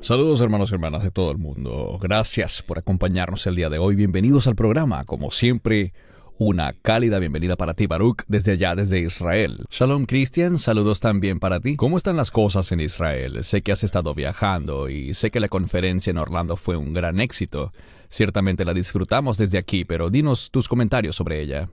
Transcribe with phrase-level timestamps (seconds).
[0.00, 1.98] Saludos hermanos y hermanas de todo el mundo.
[2.00, 3.94] Gracias por acompañarnos el día de hoy.
[3.94, 5.04] Bienvenidos al programa.
[5.04, 5.92] Como siempre,
[6.38, 9.66] una cálida bienvenida para ti, Baruch, desde allá, desde Israel.
[9.70, 10.58] Shalom, Cristian.
[10.58, 11.76] Saludos también para ti.
[11.76, 13.44] ¿Cómo están las cosas en Israel?
[13.44, 17.20] Sé que has estado viajando y sé que la conferencia en Orlando fue un gran
[17.20, 17.72] éxito.
[18.08, 21.68] Ciertamente la disfrutamos desde aquí, pero dinos tus comentarios sobre ella.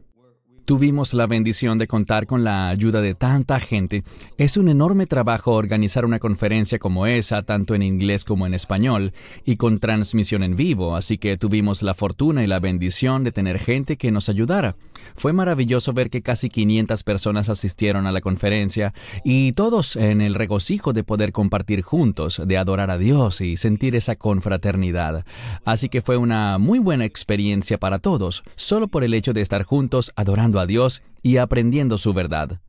[0.65, 4.03] Tuvimos la bendición de contar con la ayuda de tanta gente.
[4.37, 9.13] Es un enorme trabajo organizar una conferencia como esa, tanto en inglés como en español,
[9.45, 13.59] y con transmisión en vivo, así que tuvimos la fortuna y la bendición de tener
[13.59, 14.75] gente que nos ayudara.
[15.15, 20.35] Fue maravilloso ver que casi 500 personas asistieron a la conferencia y todos en el
[20.35, 25.25] regocijo de poder compartir juntos, de adorar a Dios y sentir esa confraternidad.
[25.65, 29.63] Así que fue una muy buena experiencia para todos, solo por el hecho de estar
[29.63, 32.61] juntos adorando a Dios y aprendiendo su verdad.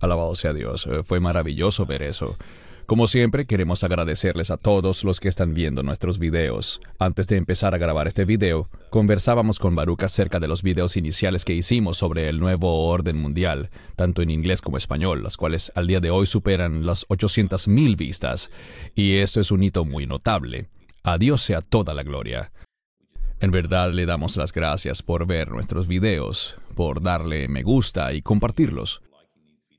[0.00, 2.36] Alabado sea Dios, eh, fue maravilloso ver eso.
[2.86, 6.82] Como siempre, queremos agradecerles a todos los que están viendo nuestros videos.
[6.98, 11.46] Antes de empezar a grabar este video, conversábamos con Baruch acerca de los videos iniciales
[11.46, 15.86] que hicimos sobre el nuevo orden mundial, tanto en inglés como español, las cuales al
[15.86, 18.50] día de hoy superan las 800.000 vistas.
[18.94, 20.68] Y esto es un hito muy notable.
[21.04, 22.52] A Dios sea toda la gloria.
[23.40, 28.22] En verdad le damos las gracias por ver nuestros videos, por darle me gusta y
[28.22, 29.02] compartirlos.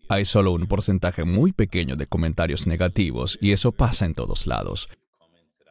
[0.07, 4.87] Hay solo un porcentaje muy pequeño de comentarios negativos y eso pasa en todos lados.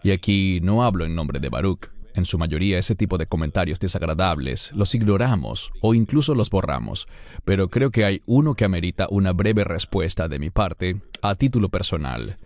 [0.02, 1.90] Y aquí no hablo en nombre de Baruch.
[2.14, 7.06] En su mayoría ese tipo de comentarios desagradables los ignoramos o incluso los borramos,
[7.44, 11.68] pero creo que hay uno que amerita una breve respuesta de mi parte a título
[11.68, 12.38] personal.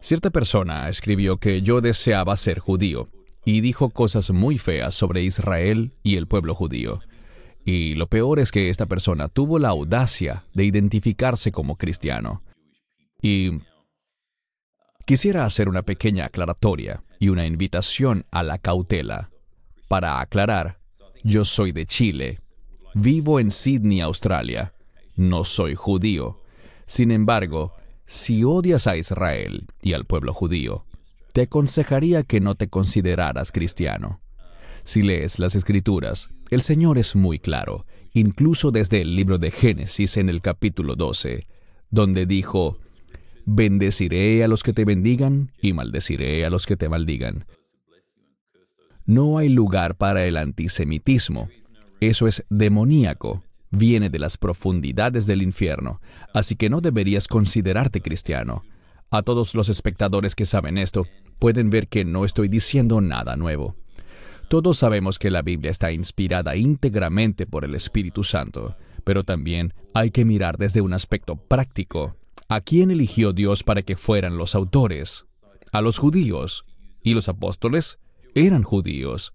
[0.00, 3.08] Cierta persona escribió que yo deseaba ser judío
[3.48, 7.00] y dijo cosas muy feas sobre Israel y el pueblo judío.
[7.64, 12.42] Y lo peor es que esta persona tuvo la audacia de identificarse como cristiano.
[13.22, 13.52] Y
[15.06, 19.30] quisiera hacer una pequeña aclaratoria y una invitación a la cautela.
[19.88, 20.80] Para aclarar,
[21.24, 22.40] yo soy de Chile,
[22.92, 24.74] vivo en Sydney, Australia,
[25.16, 26.42] no soy judío.
[26.84, 27.72] Sin embargo,
[28.04, 30.84] si odias a Israel y al pueblo judío,
[31.38, 34.20] te aconsejaría que no te consideraras cristiano.
[34.82, 40.16] Si lees las escrituras, el Señor es muy claro, incluso desde el libro de Génesis
[40.16, 41.46] en el capítulo 12,
[41.90, 42.78] donde dijo,
[43.46, 47.46] Bendeciré a los que te bendigan y maldeciré a los que te maldigan.
[49.06, 51.50] No hay lugar para el antisemitismo.
[52.00, 56.00] Eso es demoníaco, viene de las profundidades del infierno,
[56.34, 58.64] así que no deberías considerarte cristiano.
[59.10, 61.06] A todos los espectadores que saben esto,
[61.38, 63.76] pueden ver que no estoy diciendo nada nuevo.
[64.48, 70.10] Todos sabemos que la Biblia está inspirada íntegramente por el Espíritu Santo, pero también hay
[70.10, 72.16] que mirar desde un aspecto práctico.
[72.48, 75.26] ¿A quién eligió Dios para que fueran los autores?
[75.70, 76.64] A los judíos.
[77.02, 77.98] ¿Y los apóstoles?
[78.34, 79.34] Eran judíos.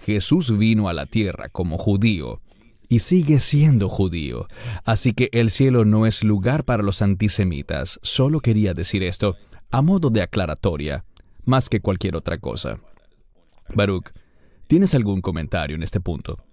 [0.00, 2.40] Jesús vino a la tierra como judío
[2.88, 4.48] y sigue siendo judío.
[4.84, 8.00] Así que el cielo no es lugar para los antisemitas.
[8.02, 9.36] Solo quería decir esto
[9.70, 11.04] a modo de aclaratoria,
[11.48, 12.78] más que cualquier otra cosa.
[13.74, 14.10] Baruch,
[14.68, 16.44] ¿Tienes algún comentario en este punto?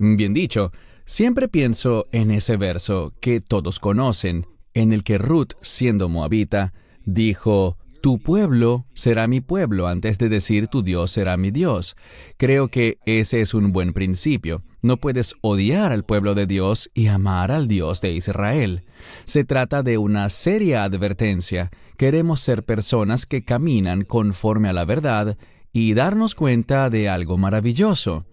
[0.00, 0.72] Bien dicho,
[1.04, 6.72] siempre pienso en ese verso que todos conocen, en el que Ruth, siendo moabita,
[7.04, 11.94] dijo, Tu pueblo será mi pueblo antes de decir tu Dios será mi Dios.
[12.36, 14.64] Creo que ese es un buen principio.
[14.82, 18.82] No puedes odiar al pueblo de Dios y amar al Dios de Israel.
[19.24, 21.70] Se trata de una seria advertencia.
[21.96, 25.38] Queremos ser personas que caminan conforme a la verdad
[25.72, 28.26] y darnos cuenta de algo maravilloso.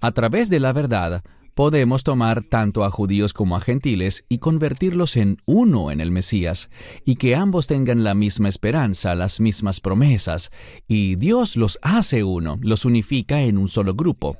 [0.00, 1.24] A través de la verdad,
[1.58, 6.70] podemos tomar tanto a judíos como a gentiles y convertirlos en uno en el Mesías,
[7.04, 10.52] y que ambos tengan la misma esperanza, las mismas promesas,
[10.86, 14.36] y Dios los hace uno, los unifica en un solo grupo.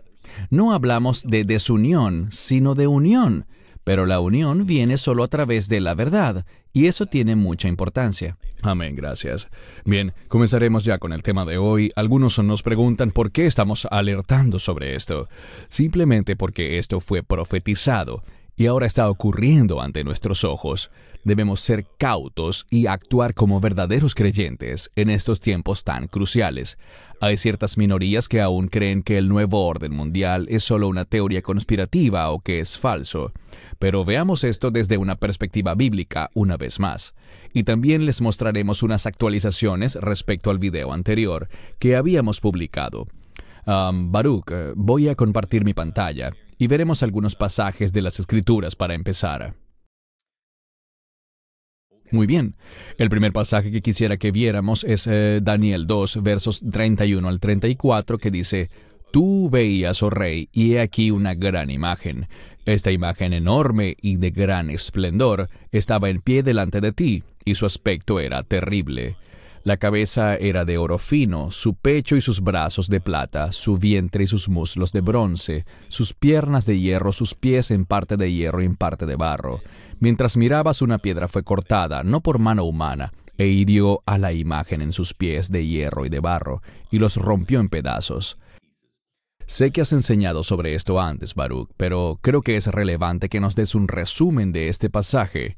[0.50, 3.46] No hablamos de desunión, sino de unión,
[3.82, 8.36] pero la unión viene solo a través de la verdad, y eso tiene mucha importancia.
[8.62, 9.48] Amén, gracias.
[9.84, 11.92] Bien, comenzaremos ya con el tema de hoy.
[11.96, 15.28] Algunos nos preguntan por qué estamos alertando sobre esto.
[15.68, 18.22] Simplemente porque esto fue profetizado
[18.56, 20.90] y ahora está ocurriendo ante nuestros ojos.
[21.24, 26.78] Debemos ser cautos y actuar como verdaderos creyentes en estos tiempos tan cruciales.
[27.20, 31.42] Hay ciertas minorías que aún creen que el nuevo orden mundial es solo una teoría
[31.42, 33.32] conspirativa o que es falso.
[33.78, 37.14] Pero veamos esto desde una perspectiva bíblica una vez más.
[37.52, 41.48] Y también les mostraremos unas actualizaciones respecto al video anterior
[41.78, 43.06] que habíamos publicado.
[43.66, 48.94] Baruch, eh, voy a compartir mi pantalla y veremos algunos pasajes de las Escrituras para
[48.94, 49.54] empezar.
[52.10, 52.54] Muy bien.
[52.96, 58.18] El primer pasaje que quisiera que viéramos es eh, Daniel 2, versos 31 al 34,
[58.18, 58.70] que dice,
[59.10, 62.28] Tú veías, oh rey, y he aquí una gran imagen.
[62.66, 67.64] Esta imagen enorme y de gran esplendor estaba en pie delante de ti, y su
[67.64, 69.16] aspecto era terrible.
[69.68, 74.24] La cabeza era de oro fino, su pecho y sus brazos de plata, su vientre
[74.24, 78.62] y sus muslos de bronce, sus piernas de hierro, sus pies en parte de hierro
[78.62, 79.60] y en parte de barro.
[80.00, 84.80] Mientras mirabas una piedra fue cortada, no por mano humana, e hirió a la imagen
[84.80, 88.38] en sus pies de hierro y de barro, y los rompió en pedazos.
[89.44, 93.54] Sé que has enseñado sobre esto antes, Baruch, pero creo que es relevante que nos
[93.54, 95.56] des un resumen de este pasaje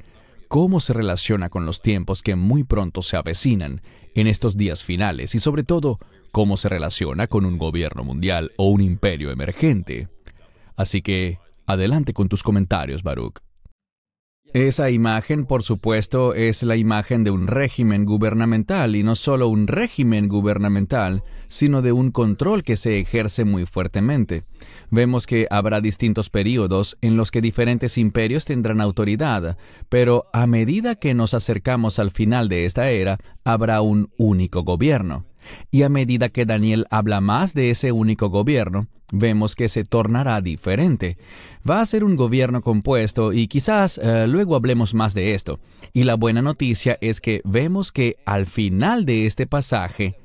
[0.50, 3.82] cómo se relaciona con los tiempos que muy pronto se avecinan
[4.16, 6.00] en estos días finales y sobre todo
[6.32, 10.08] cómo se relaciona con un gobierno mundial o un imperio emergente.
[10.74, 13.38] Así que, adelante con tus comentarios, Baruch.
[14.52, 19.68] Esa imagen, por supuesto, es la imagen de un régimen gubernamental, y no solo un
[19.68, 24.42] régimen gubernamental, sino de un control que se ejerce muy fuertemente.
[24.90, 29.56] Vemos que habrá distintos periodos en los que diferentes imperios tendrán autoridad,
[29.88, 35.26] pero a medida que nos acercamos al final de esta era, habrá un único gobierno.
[35.70, 40.40] Y a medida que Daniel habla más de ese único gobierno, vemos que se tornará
[40.40, 41.18] diferente.
[41.68, 45.60] Va a ser un gobierno compuesto y quizás eh, luego hablemos más de esto.
[45.92, 50.16] Y la buena noticia es que vemos que al final de este pasaje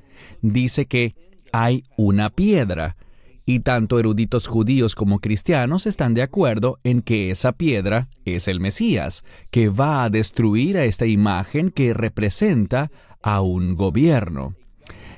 [0.41, 1.15] dice que
[1.51, 2.97] hay una piedra.
[3.45, 8.59] Y tanto eruditos judíos como cristianos están de acuerdo en que esa piedra es el
[8.59, 14.55] Mesías, que va a destruir a esta imagen que representa a un gobierno.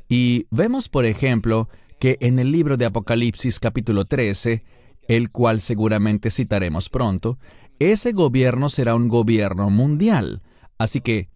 [0.10, 1.70] Y vemos, por ejemplo,
[2.00, 4.64] que en el libro de Apocalipsis capítulo 13,
[5.08, 7.40] el cual seguramente citaremos pronto,
[7.80, 10.42] ese gobierno será un gobierno mundial.
[10.78, 11.30] Así que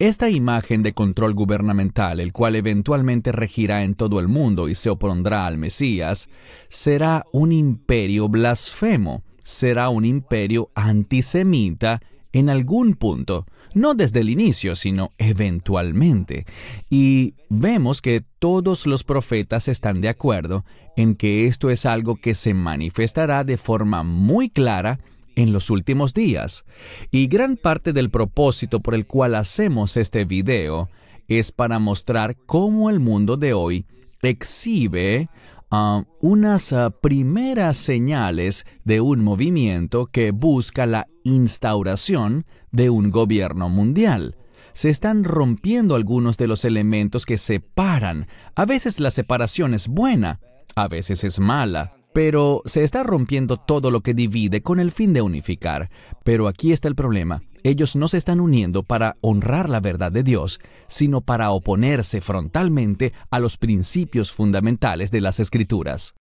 [0.00, 4.90] esta imagen de control gubernamental, el cual eventualmente regirá en todo el mundo y se
[4.90, 6.28] opondrá al Mesías,
[6.68, 12.00] será un imperio blasfemo, será un imperio antisemita
[12.32, 13.44] en algún punto
[13.74, 16.46] no desde el inicio, sino eventualmente.
[16.88, 20.64] Y vemos que todos los profetas están de acuerdo
[20.96, 24.98] en que esto es algo que se manifestará de forma muy clara
[25.40, 26.64] en los últimos días.
[27.10, 30.88] Y gran parte del propósito por el cual hacemos este video
[31.28, 33.86] es para mostrar cómo el mundo de hoy
[34.22, 35.28] exhibe
[35.70, 43.68] uh, unas uh, primeras señales de un movimiento que busca la instauración de un gobierno
[43.68, 44.36] mundial.
[44.72, 48.26] Se están rompiendo algunos de los elementos que separan.
[48.54, 50.40] A veces la separación es buena,
[50.76, 55.12] a veces es mala, pero se está rompiendo todo lo que divide con el fin
[55.12, 55.90] de unificar.
[56.24, 57.42] Pero aquí está el problema.
[57.62, 63.12] Ellos no se están uniendo para honrar la verdad de Dios, sino para oponerse frontalmente
[63.30, 66.14] a los principios fundamentales de las Escrituras.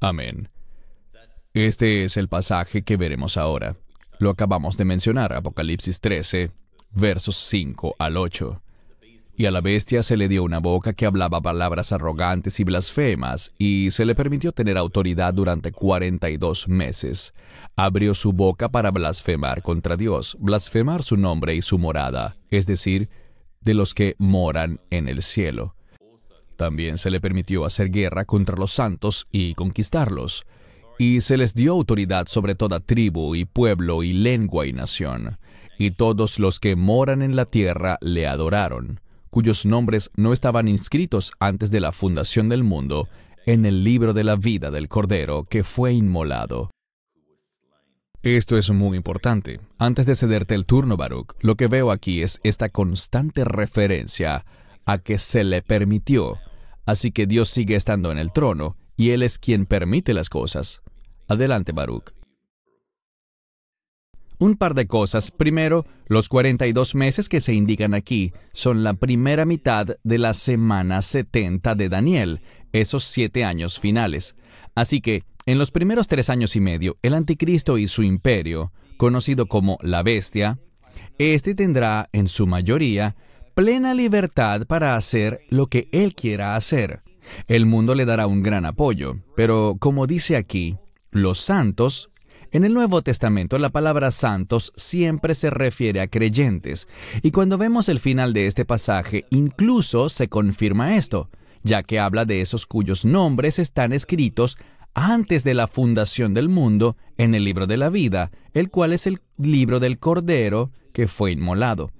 [0.00, 0.48] Amén.
[1.52, 3.76] Este es el pasaje que veremos ahora.
[4.18, 6.50] Lo acabamos de mencionar, Apocalipsis 13,
[6.92, 8.62] versos 5 al 8.
[9.38, 13.52] Y a la bestia se le dio una boca que hablaba palabras arrogantes y blasfemas,
[13.58, 17.34] y se le permitió tener autoridad durante cuarenta y dos meses.
[17.76, 23.10] Abrió su boca para blasfemar contra Dios, blasfemar su nombre y su morada, es decir,
[23.60, 25.74] de los que moran en el cielo.
[26.56, 30.46] También se le permitió hacer guerra contra los santos y conquistarlos,
[30.98, 35.36] y se les dio autoridad sobre toda tribu y pueblo y lengua y nación,
[35.78, 41.32] y todos los que moran en la tierra le adoraron cuyos nombres no estaban inscritos
[41.38, 43.08] antes de la fundación del mundo
[43.46, 46.70] en el libro de la vida del Cordero que fue inmolado.
[48.22, 49.60] Esto es muy importante.
[49.78, 54.44] Antes de cederte el turno, Baruch, lo que veo aquí es esta constante referencia
[54.84, 56.38] a que se le permitió.
[56.86, 60.82] Así que Dios sigue estando en el trono y Él es quien permite las cosas.
[61.28, 62.12] Adelante, Baruch.
[64.38, 65.30] Un par de cosas.
[65.30, 71.00] Primero, los 42 meses que se indican aquí son la primera mitad de la semana
[71.00, 72.40] 70 de Daniel,
[72.72, 74.36] esos siete años finales.
[74.74, 79.46] Así que, en los primeros tres años y medio, el anticristo y su imperio, conocido
[79.46, 80.58] como la bestia,
[81.18, 83.16] este tendrá, en su mayoría,
[83.54, 87.00] plena libertad para hacer lo que él quiera hacer.
[87.48, 90.76] El mundo le dará un gran apoyo, pero como dice aquí,
[91.10, 92.10] los santos
[92.56, 96.88] en el Nuevo Testamento la palabra santos siempre se refiere a creyentes,
[97.20, 101.28] y cuando vemos el final de este pasaje incluso se confirma esto,
[101.64, 104.56] ya que habla de esos cuyos nombres están escritos
[104.94, 109.06] antes de la fundación del mundo en el libro de la vida, el cual es
[109.06, 111.90] el libro del Cordero que fue inmolado.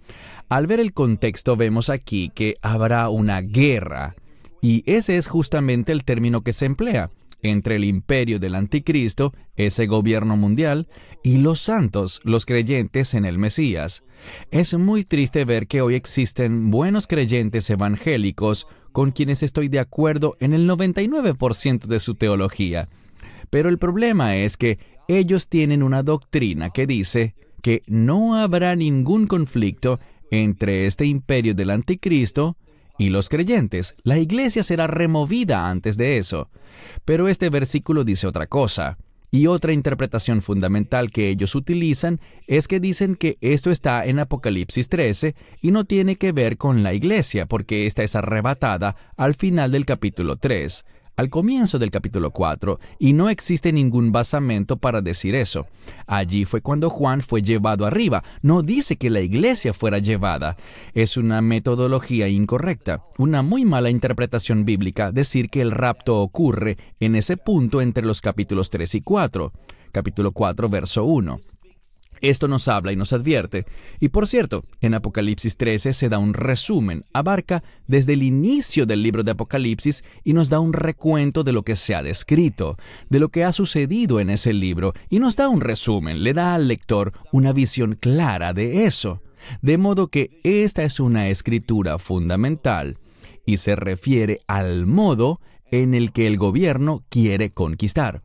[0.49, 4.17] Al ver el contexto vemos aquí que habrá una guerra,
[4.63, 7.11] y ese es justamente el término que se emplea
[7.43, 10.89] entre el imperio del anticristo, ese gobierno mundial,
[11.23, 14.05] y los santos, los creyentes en el Mesías.
[14.51, 20.37] Es muy triste ver que hoy existen buenos creyentes evangélicos con quienes estoy de acuerdo
[20.41, 22.89] en el 99% de su teología.
[23.51, 24.79] Pero el problema es que
[25.09, 30.01] ellos tienen una doctrina que dice que no habrá ningún conflicto
[30.31, 32.57] entre este imperio del anticristo
[32.99, 33.95] y los creyentes.
[34.03, 36.51] La iglesia será removida antes de eso.
[37.05, 38.99] Pero este versículo dice otra cosa.
[39.31, 44.89] Y otra interpretación fundamental que ellos utilizan es que dicen que esto está en Apocalipsis
[44.89, 49.73] 13 y no tiene que ver con la iglesia, porque esta es arrebatada al final
[49.73, 50.85] del capítulo 3
[51.17, 55.67] al comienzo del capítulo 4 y no existe ningún basamento para decir eso.
[56.07, 58.23] Allí fue cuando Juan fue llevado arriba.
[58.43, 60.57] No dice que la iglesia fuera llevada.
[60.95, 67.17] Es una metodología incorrecta, una muy mala interpretación bíblica decir que el rapto ocurre en
[67.17, 69.53] ese punto entre los capítulos 3 y 4.
[69.93, 71.41] Capítulo 4, verso 1.
[72.21, 73.67] Esto nos habla y nos advierte.
[74.01, 79.03] Y por cierto, en Apocalipsis 13 se da un resumen, abarca desde el inicio del
[79.03, 82.77] libro de Apocalipsis y nos da un recuento de lo que se ha descrito,
[83.09, 86.55] de lo que ha sucedido en ese libro, y nos da un resumen, le da
[86.55, 89.23] al lector una visión clara de eso.
[89.63, 92.97] De modo que esta es una escritura fundamental
[93.45, 98.23] y se refiere al modo en el que el gobierno quiere conquistar.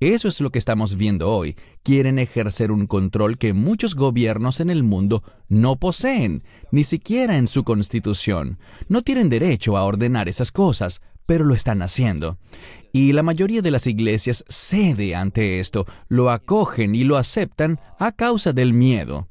[0.00, 1.56] Eso es lo que estamos viendo hoy.
[1.82, 7.48] Quieren ejercer un control que muchos gobiernos en el mundo no poseen, ni siquiera en
[7.48, 8.58] su constitución.
[8.88, 12.38] No tienen derecho a ordenar esas cosas, pero lo están haciendo.
[12.92, 18.12] Y la mayoría de las iglesias cede ante esto, lo acogen y lo aceptan a
[18.12, 19.28] causa del miedo.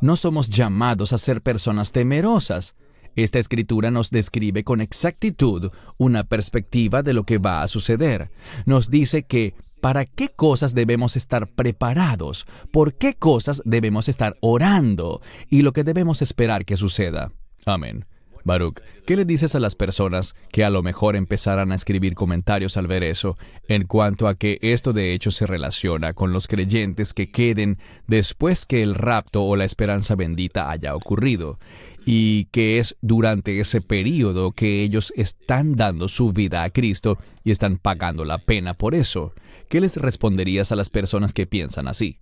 [0.00, 2.74] No somos llamados a ser personas temerosas.
[3.16, 8.30] Esta escritura nos describe con exactitud una perspectiva de lo que va a suceder.
[8.64, 15.20] Nos dice que para qué cosas debemos estar preparados, por qué cosas debemos estar orando
[15.50, 17.32] y lo que debemos esperar que suceda.
[17.66, 18.06] Amén.
[18.44, 22.76] Baruch, ¿qué le dices a las personas que a lo mejor empezarán a escribir comentarios
[22.76, 23.36] al ver eso,
[23.68, 28.66] en cuanto a que esto de hecho se relaciona con los creyentes que queden después
[28.66, 31.58] que el rapto o la esperanza bendita haya ocurrido?
[32.04, 37.50] y que es durante ese periodo que ellos están dando su vida a Cristo y
[37.50, 39.32] están pagando la pena por eso.
[39.72, 42.18] ¿Qué les responderías a las personas que piensan así?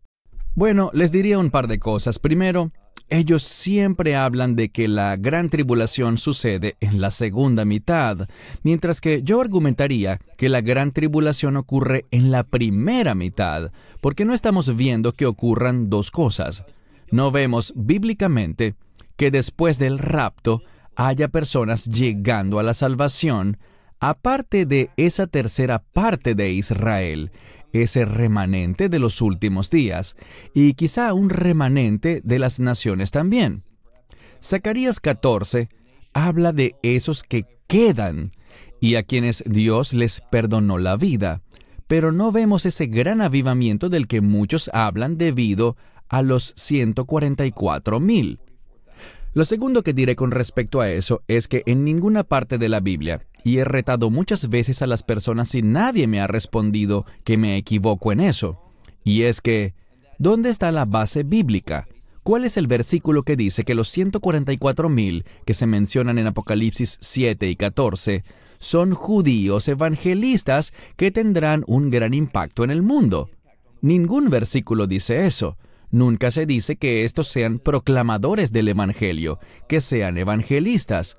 [0.55, 2.21] Bueno, les diría un par de cosas.
[2.21, 2.71] Primero,
[3.09, 8.29] ellos siempre hablan de que la gran tribulación sucede en la segunda mitad,
[8.63, 14.33] mientras que yo argumentaría que la gran tribulación ocurre en la primera mitad, porque no
[14.33, 16.63] estamos viendo que ocurran dos cosas.
[17.11, 18.77] No vemos bíblicamente
[19.17, 20.63] que después del rapto
[20.95, 23.59] haya personas llegando a la salvación,
[24.01, 27.31] aparte de esa tercera parte de Israel,
[27.73, 30.17] ese remanente de los últimos días,
[30.55, 33.63] y quizá un remanente de las naciones también.
[34.43, 35.69] Zacarías 14
[36.13, 38.33] habla de esos que quedan
[38.81, 41.43] y a quienes Dios les perdonó la vida,
[41.87, 45.77] pero no vemos ese gran avivamiento del que muchos hablan debido
[46.09, 48.41] a los 144 mil.
[49.33, 52.81] Lo segundo que diré con respecto a eso es que en ninguna parte de la
[52.81, 57.37] Biblia, y he retado muchas veces a las personas y nadie me ha respondido que
[57.37, 58.61] me equivoco en eso,
[59.05, 59.75] y es que,
[60.19, 61.87] ¿dónde está la base bíblica?
[62.23, 67.49] ¿Cuál es el versículo que dice que los 144.000 que se mencionan en Apocalipsis 7
[67.49, 68.25] y 14
[68.59, 73.31] son judíos evangelistas que tendrán un gran impacto en el mundo?
[73.81, 75.57] Ningún versículo dice eso.
[75.91, 81.17] Nunca se dice que estos sean proclamadores del Evangelio, que sean evangelistas.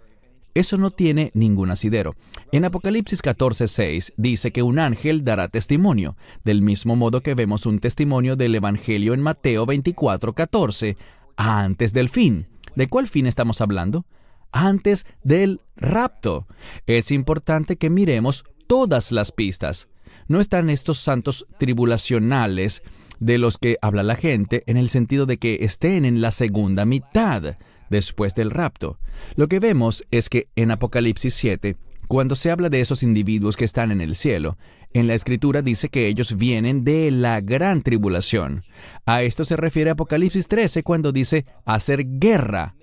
[0.53, 2.15] Eso no tiene ningún asidero.
[2.51, 7.79] En Apocalipsis 14:6 dice que un ángel dará testimonio, del mismo modo que vemos un
[7.79, 10.97] testimonio del Evangelio en Mateo 24:14,
[11.37, 12.47] antes del fin.
[12.75, 14.05] ¿De cuál fin estamos hablando?
[14.51, 16.47] Antes del rapto.
[16.85, 19.87] Es importante que miremos todas las pistas.
[20.27, 22.83] No están estos santos tribulacionales
[23.19, 26.85] de los que habla la gente en el sentido de que estén en la segunda
[26.85, 27.55] mitad
[27.91, 28.97] después del rapto.
[29.35, 33.65] Lo que vemos es que en Apocalipsis 7, cuando se habla de esos individuos que
[33.65, 34.57] están en el cielo,
[34.93, 38.63] en la escritura dice que ellos vienen de la gran tribulación.
[39.05, 42.75] A esto se refiere Apocalipsis 13 cuando dice hacer guerra.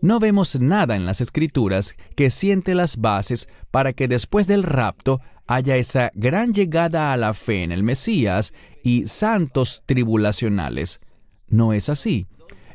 [0.00, 5.20] no vemos nada en las escrituras que siente las bases para que después del rapto
[5.46, 8.52] haya esa gran llegada a la fe en el Mesías
[8.82, 10.98] y santos tribulacionales.
[11.46, 12.26] No es así.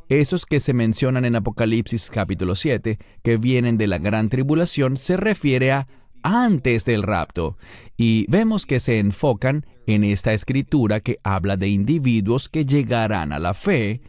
[0.10, 5.18] Esos que se mencionan en Apocalipsis capítulo 7, que vienen de la gran tribulación, se
[5.18, 5.88] refiere a
[6.24, 7.58] antes del rapto.
[7.98, 13.40] Y vemos que se enfocan en esta escritura que habla de individuos que llegarán a
[13.40, 14.02] la fe.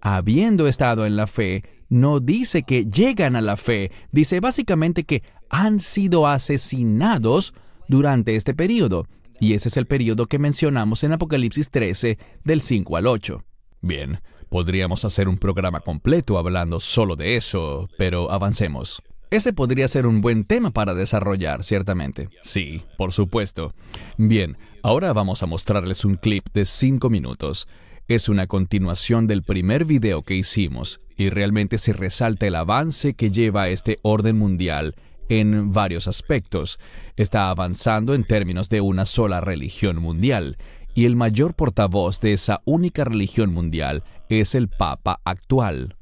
[0.00, 5.24] Habiendo estado en la fe, no dice que llegan a la fe, dice básicamente que
[5.48, 7.54] han sido asesinados
[7.88, 9.08] durante este periodo.
[9.40, 13.44] Y ese es el periodo que mencionamos en Apocalipsis 13, del 5 al 8.
[13.82, 19.00] Bien, podríamos hacer un programa completo hablando solo de eso, pero avancemos.
[19.30, 22.28] Ese podría ser un buen tema para desarrollar, ciertamente.
[22.42, 23.72] Sí, por supuesto.
[24.18, 27.68] Bien, ahora vamos a mostrarles un clip de 5 minutos.
[28.08, 33.30] Es una continuación del primer video que hicimos y realmente se resalta el avance que
[33.30, 34.96] lleva este orden mundial
[35.28, 36.80] en varios aspectos.
[37.16, 40.58] Está avanzando en términos de una sola religión mundial,
[40.94, 45.96] y el mayor portavoz de esa única religión mundial es el Papa actual.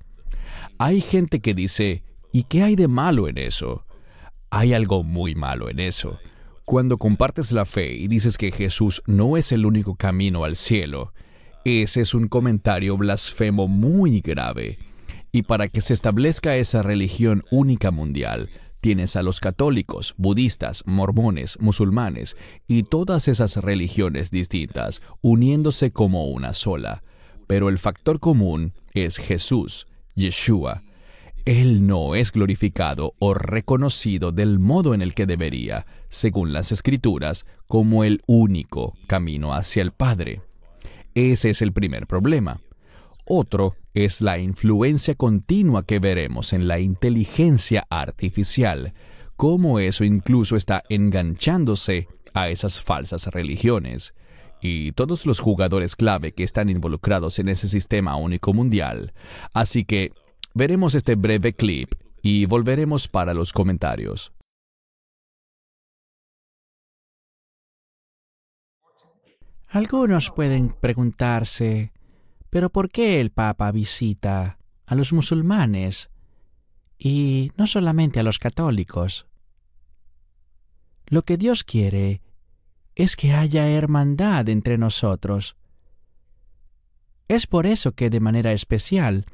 [0.79, 2.03] Hay gente que dice,
[2.33, 3.85] ¿y qué hay de malo en eso?
[4.51, 6.19] Hay algo muy malo en eso.
[6.65, 11.13] Cuando compartes la fe y dices que Jesús no es el único camino al cielo,
[11.65, 14.79] ese es un comentario blasfemo muy grave.
[15.33, 18.49] Y para que se establezca esa religión única mundial,
[18.81, 22.37] Tienes a los católicos, budistas, mormones, musulmanes
[22.69, 27.03] y todas esas religiones distintas uniéndose como una sola.
[27.49, 30.83] Pero el factor común es Jesús, Yeshua.
[31.45, 37.47] Él no es glorificado o reconocido del modo en el que debería, según las escrituras,
[37.67, 40.43] como el único camino hacia el Padre.
[41.15, 42.61] Ese es el primer problema.
[43.31, 48.95] Otro es la influencia continua que veremos en la inteligencia artificial,
[49.37, 54.15] cómo eso incluso está enganchándose a esas falsas religiones.
[54.63, 59.13] Y todos los jugadores clave que están involucrados en ese sistema único mundial.
[59.53, 60.13] Así que
[60.55, 64.33] veremos este breve clip y volveremos para los comentarios.
[69.69, 71.93] Algunos pueden preguntarse,
[72.51, 76.11] pero ¿por qué el Papa visita a los musulmanes
[76.99, 79.27] y no solamente a los católicos?
[81.07, 82.23] Lo que Dios quiere
[82.95, 85.57] es que haya hermandad entre nosotros.
[87.29, 89.27] Es por eso que de manera especial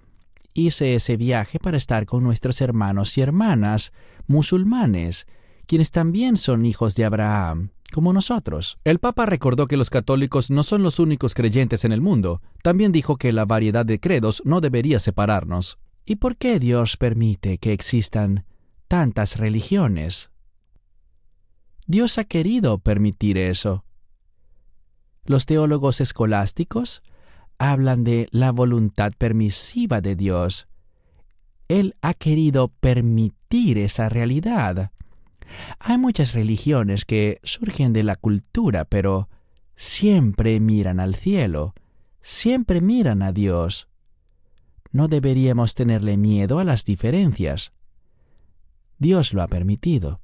[0.52, 3.92] hice ese viaje para estar con nuestros hermanos y hermanas
[4.26, 5.26] musulmanes,
[5.66, 8.78] quienes también son hijos de Abraham como nosotros.
[8.82, 12.42] El Papa recordó que los católicos no son los únicos creyentes en el mundo.
[12.62, 15.78] También dijo que la variedad de credos no debería separarnos.
[16.04, 18.46] ¿Y por qué Dios permite que existan
[18.88, 20.30] tantas religiones?
[21.86, 23.84] Dios ha querido permitir eso.
[25.24, 27.02] Los teólogos escolásticos
[27.58, 30.66] hablan de la voluntad permisiva de Dios.
[31.68, 34.90] Él ha querido permitir esa realidad.
[35.78, 39.28] Hay muchas religiones que surgen de la cultura, pero
[39.76, 41.74] siempre miran al cielo,
[42.20, 43.88] siempre miran a Dios.
[44.92, 47.72] No deberíamos tenerle miedo a las diferencias.
[48.98, 50.20] Dios lo ha permitido,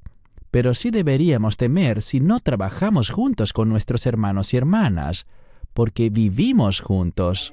[0.51, 5.27] pero sí deberíamos temer si no trabajamos juntos con nuestros hermanos y hermanas,
[5.75, 7.53] porque vivimos juntos.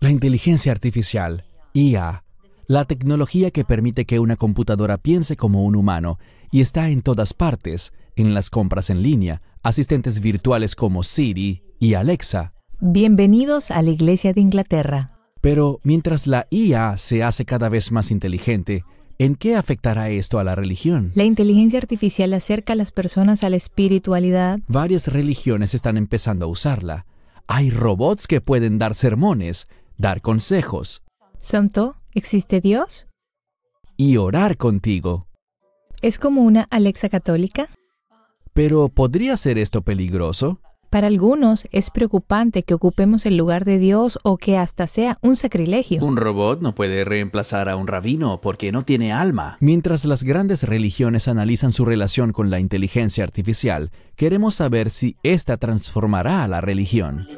[0.00, 2.24] La inteligencia artificial, IA,
[2.68, 6.18] la tecnología que permite que una computadora piense como un humano
[6.50, 11.94] y está en todas partes, en las compras en línea, asistentes virtuales como Siri y
[11.94, 12.52] Alexa.
[12.78, 15.18] Bienvenidos a la Iglesia de Inglaterra.
[15.40, 18.84] Pero mientras la IA se hace cada vez más inteligente,
[19.18, 21.12] ¿en qué afectará esto a la religión?
[21.14, 24.60] La inteligencia artificial acerca a las personas a la espiritualidad.
[24.68, 27.06] Varias religiones están empezando a usarla.
[27.46, 31.02] Hay robots que pueden dar sermones, dar consejos.
[31.38, 31.97] ¿Sonto?
[32.14, 33.06] ¿Existe Dios?
[33.96, 35.26] Y orar contigo.
[36.00, 37.68] ¿Es como una Alexa católica?
[38.54, 40.60] Pero ¿podría ser esto peligroso?
[40.88, 45.36] Para algunos es preocupante que ocupemos el lugar de Dios o que hasta sea un
[45.36, 46.02] sacrilegio.
[46.02, 49.58] Un robot no puede reemplazar a un rabino porque no tiene alma.
[49.60, 55.58] Mientras las grandes religiones analizan su relación con la inteligencia artificial, queremos saber si ésta
[55.58, 57.28] transformará a la religión.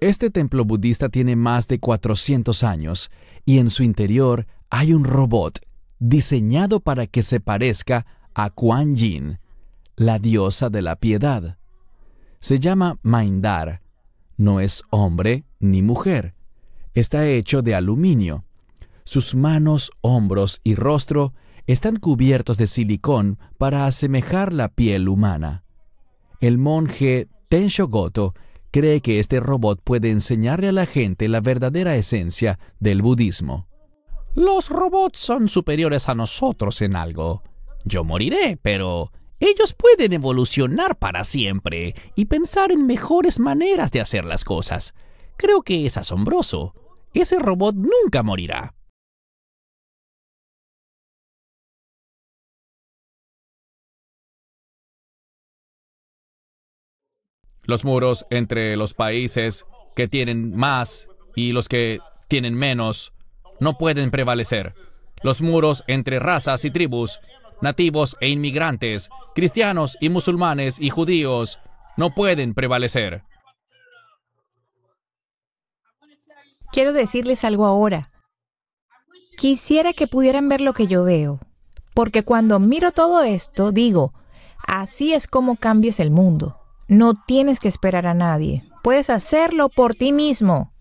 [0.00, 3.10] Este templo budista tiene más de 400 años
[3.44, 5.60] y en su interior hay un robot
[5.98, 9.38] diseñado para que se parezca a Kuan Yin,
[9.96, 11.58] la diosa de la piedad.
[12.40, 13.80] Se llama Maindar.
[14.36, 16.34] No es hombre ni mujer.
[16.92, 18.44] Está hecho de aluminio.
[19.04, 21.34] Sus manos, hombros y rostro
[21.66, 25.64] están cubiertos de silicón para asemejar la piel humana.
[26.40, 28.34] El monje Tensho Goto
[28.74, 33.68] cree que este robot puede enseñarle a la gente la verdadera esencia del budismo.
[34.34, 37.44] Los robots son superiores a nosotros en algo.
[37.84, 44.24] Yo moriré, pero ellos pueden evolucionar para siempre y pensar en mejores maneras de hacer
[44.24, 44.96] las cosas.
[45.36, 46.74] Creo que es asombroso.
[47.12, 48.73] Ese robot nunca morirá.
[57.66, 63.12] Los muros entre los países que tienen más y los que tienen menos
[63.60, 64.74] no pueden prevalecer.
[65.22, 67.20] Los muros entre razas y tribus,
[67.62, 71.58] nativos e inmigrantes, cristianos y musulmanes y judíos,
[71.96, 73.22] no pueden prevalecer.
[76.72, 78.10] Quiero decirles algo ahora.
[79.38, 81.40] Quisiera que pudieran ver lo que yo veo,
[81.94, 84.12] porque cuando miro todo esto, digo,
[84.66, 86.63] así es como cambies el mundo.
[86.88, 88.64] No tienes que esperar a nadie.
[88.82, 90.72] Puedes hacerlo por ti mismo.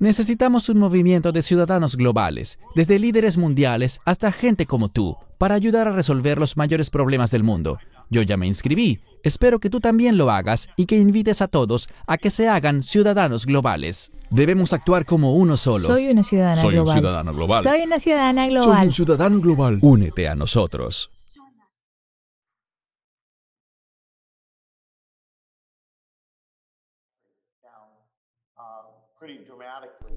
[0.00, 5.88] Necesitamos un movimiento de ciudadanos globales, desde líderes mundiales hasta gente como tú, para ayudar
[5.88, 7.78] a resolver los mayores problemas del mundo.
[8.10, 9.00] Yo ya me inscribí.
[9.24, 12.82] Espero que tú también lo hagas y que invites a todos a que se hagan
[12.84, 14.12] ciudadanos globales.
[14.30, 15.80] Debemos actuar como uno solo.
[15.86, 16.98] Soy una ciudadana Soy un global.
[16.98, 17.64] ciudadano global.
[17.64, 18.86] Soy una ciudadana Soy global.
[18.86, 19.78] un ciudadano global.
[19.82, 21.10] Únete a nosotros.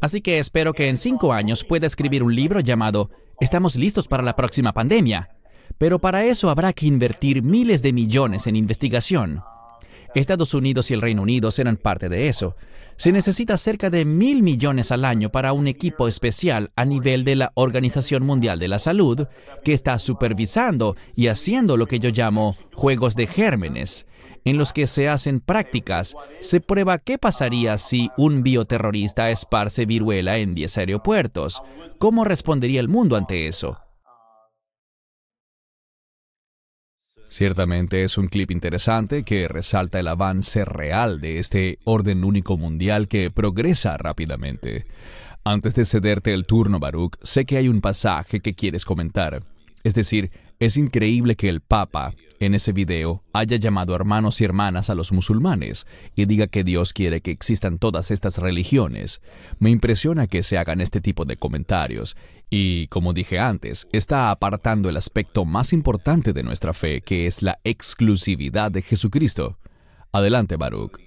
[0.01, 4.23] Así que espero que en cinco años pueda escribir un libro llamado Estamos listos para
[4.23, 5.29] la próxima pandemia.
[5.77, 9.41] Pero para eso habrá que invertir miles de millones en investigación.
[10.13, 12.55] Estados Unidos y el Reino Unido serán parte de eso.
[12.97, 17.35] Se necesita cerca de mil millones al año para un equipo especial a nivel de
[17.35, 19.27] la Organización Mundial de la Salud
[19.63, 24.05] que está supervisando y haciendo lo que yo llamo juegos de gérmenes,
[24.45, 26.15] en los que se hacen prácticas.
[26.39, 31.61] Se prueba qué pasaría si un bioterrorista esparce viruela en 10 aeropuertos.
[31.97, 33.77] ¿Cómo respondería el mundo ante eso?
[37.31, 43.07] Ciertamente es un clip interesante que resalta el avance real de este orden único mundial
[43.07, 44.85] que progresa rápidamente.
[45.45, 49.43] Antes de cederte el turno, Baruch, sé que hay un pasaje que quieres comentar.
[49.83, 50.29] Es decir,
[50.61, 55.11] es increíble que el Papa, en ese video, haya llamado hermanos y hermanas a los
[55.11, 59.21] musulmanes y diga que Dios quiere que existan todas estas religiones.
[59.57, 62.15] Me impresiona que se hagan este tipo de comentarios
[62.51, 67.41] y, como dije antes, está apartando el aspecto más importante de nuestra fe, que es
[67.41, 69.57] la exclusividad de Jesucristo.
[70.11, 70.99] Adelante, Baruch.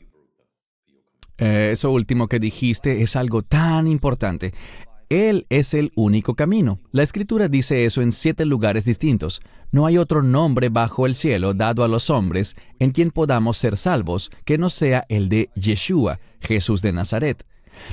[1.38, 4.52] Eh, eso último que dijiste es algo tan importante.
[5.08, 6.80] Él es el único camino.
[6.90, 9.40] La escritura dice eso en siete lugares distintos.
[9.72, 13.76] No hay otro nombre bajo el cielo dado a los hombres en quien podamos ser
[13.76, 17.44] salvos que no sea el de Yeshua, Jesús de Nazaret.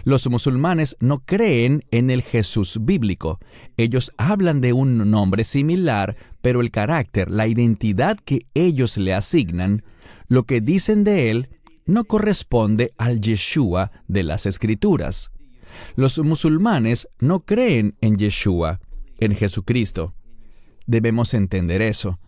[0.04, 3.40] Los musulmanes no creen en el Jesús bíblico.
[3.78, 9.84] Ellos hablan de un nombre similar, pero el carácter, la identidad que ellos le asignan,
[10.28, 11.50] lo que dicen de él,
[11.86, 15.32] no corresponde al Yeshua de las Escrituras.
[15.96, 18.80] Los musulmanes no creen en Yeshua,
[19.20, 20.14] en Jesucristo.
[20.86, 22.20] Debemos entender eso.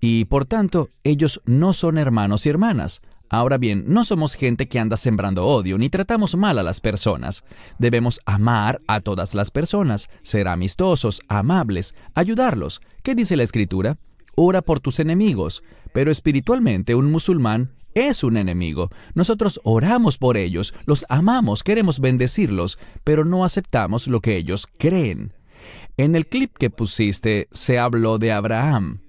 [0.00, 3.02] Y por tanto, ellos no son hermanos y hermanas.
[3.28, 7.44] Ahora bien, no somos gente que anda sembrando odio ni tratamos mal a las personas.
[7.78, 12.82] Debemos amar a todas las personas, ser amistosos, amables, ayudarlos.
[13.02, 13.96] ¿Qué dice la Escritura?
[14.34, 15.62] Ora por tus enemigos.
[15.94, 18.90] Pero espiritualmente un musulmán es un enemigo.
[19.14, 25.32] Nosotros oramos por ellos, los amamos, queremos bendecirlos, pero no aceptamos lo que ellos creen.
[25.96, 29.00] En el clip que pusiste se habló de Abraham.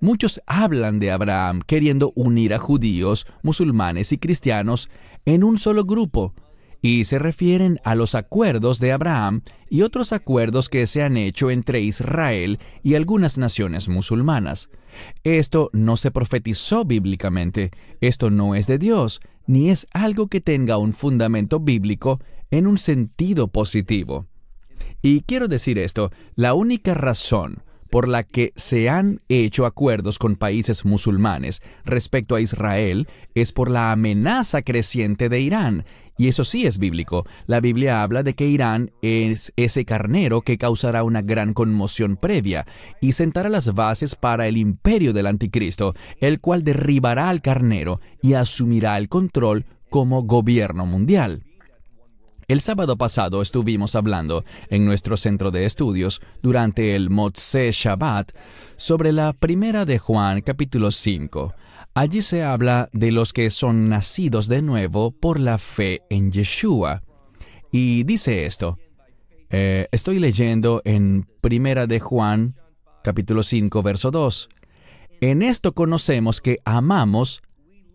[0.00, 4.90] Muchos hablan de Abraham queriendo unir a judíos, musulmanes y cristianos
[5.24, 6.34] en un solo grupo,
[6.82, 11.50] y se refieren a los acuerdos de Abraham y otros acuerdos que se han hecho
[11.50, 14.70] entre Israel y algunas naciones musulmanas.
[15.24, 20.78] Esto no se profetizó bíblicamente, esto no es de Dios, ni es algo que tenga
[20.78, 24.26] un fundamento bíblico en un sentido positivo.
[25.02, 30.36] Y quiero decir esto, la única razón por la que se han hecho acuerdos con
[30.36, 35.84] países musulmanes respecto a Israel es por la amenaza creciente de Irán.
[36.18, 37.26] Y eso sí es bíblico.
[37.46, 42.66] La Biblia habla de que Irán es ese carnero que causará una gran conmoción previa
[43.00, 48.32] y sentará las bases para el imperio del anticristo, el cual derribará al carnero y
[48.32, 51.45] asumirá el control como gobierno mundial.
[52.48, 58.30] El sábado pasado estuvimos hablando en nuestro centro de estudios durante el Motzei Shabbat
[58.76, 61.54] sobre la primera de Juan capítulo 5.
[61.94, 67.02] Allí se habla de los que son nacidos de nuevo por la fe en Yeshua.
[67.72, 68.78] Y dice esto.
[69.50, 72.54] Eh, estoy leyendo en primera de Juan
[73.02, 74.48] capítulo 5 verso 2.
[75.20, 77.42] En esto conocemos que amamos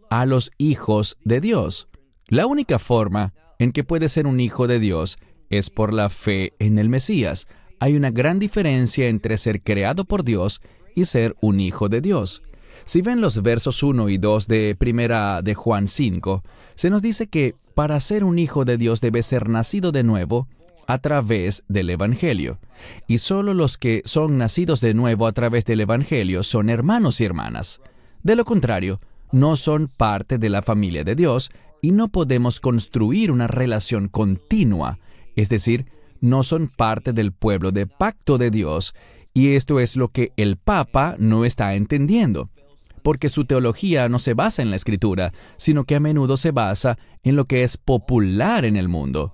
[0.09, 1.87] a los hijos de Dios.
[2.27, 5.19] La única forma en que puede ser un hijo de Dios
[5.51, 7.47] es por la fe en el Mesías.
[7.79, 10.61] Hay una gran diferencia entre ser creado por Dios
[10.95, 12.41] y ser un hijo de Dios.
[12.85, 16.43] Si ven los versos 1 y 2 de primera de Juan 5,
[16.73, 20.47] se nos dice que para ser un hijo de Dios debe ser nacido de nuevo
[20.87, 22.57] a través del Evangelio.
[23.07, 27.25] Y solo los que son nacidos de nuevo a través del Evangelio son hermanos y
[27.25, 27.79] hermanas.
[28.23, 28.99] De lo contrario,
[29.31, 34.99] no son parte de la familia de Dios y no podemos construir una relación continua,
[35.35, 35.85] es decir,
[36.19, 38.93] no son parte del pueblo de pacto de Dios,
[39.33, 42.49] y esto es lo que el Papa no está entendiendo,
[43.01, 46.97] porque su teología no se basa en la escritura, sino que a menudo se basa
[47.23, 49.33] en lo que es popular en el mundo.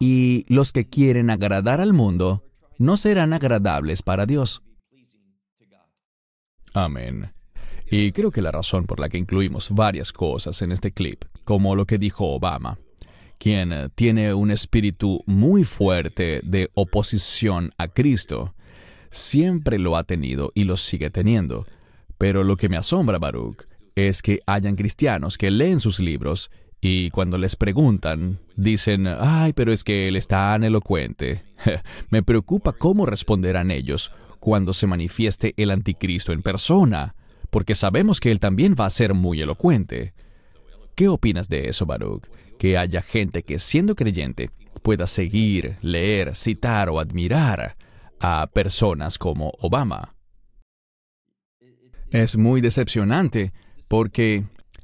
[0.00, 2.44] Y los que quieren agradar al mundo
[2.78, 4.62] no serán agradables para Dios.
[6.72, 7.32] Amén.
[7.90, 11.76] Y creo que la razón por la que incluimos varias cosas en este clip, como
[11.76, 12.78] lo que dijo Obama,
[13.38, 18.54] quien eh, tiene un espíritu muy fuerte de oposición a Cristo,
[19.10, 21.66] siempre lo ha tenido y lo sigue teniendo.
[22.16, 27.10] Pero lo que me asombra, Baruch, es que hayan cristianos que leen sus libros y
[27.10, 31.42] cuando les preguntan, dicen, ay, pero es que él es tan elocuente.
[32.10, 37.14] me preocupa cómo responderán ellos cuando se manifieste el anticristo en persona
[37.54, 40.12] porque sabemos que él también va a ser muy elocuente.
[40.96, 42.24] ¿Qué opinas de eso, Baruch?
[42.58, 44.50] Que haya gente que siendo creyente
[44.82, 47.76] pueda seguir, leer, citar o admirar
[48.18, 50.16] a personas como Obama.
[52.10, 53.52] Es muy decepcionante
[53.86, 54.42] porque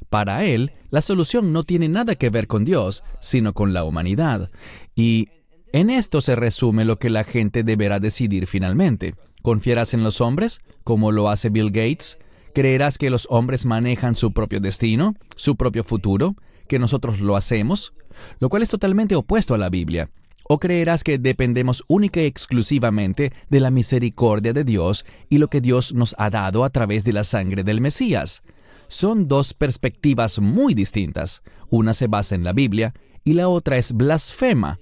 [0.08, 4.48] para él la solución no tiene nada que ver con Dios, sino con la humanidad.
[4.94, 5.26] Y
[5.72, 9.16] en esto se resume lo que la gente deberá decidir finalmente.
[9.42, 12.16] ¿Confiarás en los hombres, como lo hace Bill Gates?
[12.54, 16.34] ¿Creerás que los hombres manejan su propio destino, su propio futuro,
[16.66, 17.92] que nosotros lo hacemos?
[18.40, 20.10] Lo cual es totalmente opuesto a la Biblia.
[20.48, 25.60] ¿O creerás que dependemos única y exclusivamente de la misericordia de Dios y lo que
[25.60, 28.42] Dios nos ha dado a través de la sangre del Mesías?
[28.88, 31.42] Son dos perspectivas muy distintas.
[31.68, 34.80] Una se basa en la Biblia y la otra es blasfema.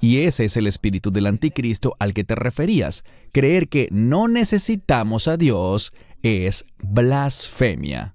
[0.00, 3.02] Y ese es el espíritu del anticristo al que te referías,
[3.32, 8.14] creer que no necesitamos a Dios es blasfemia.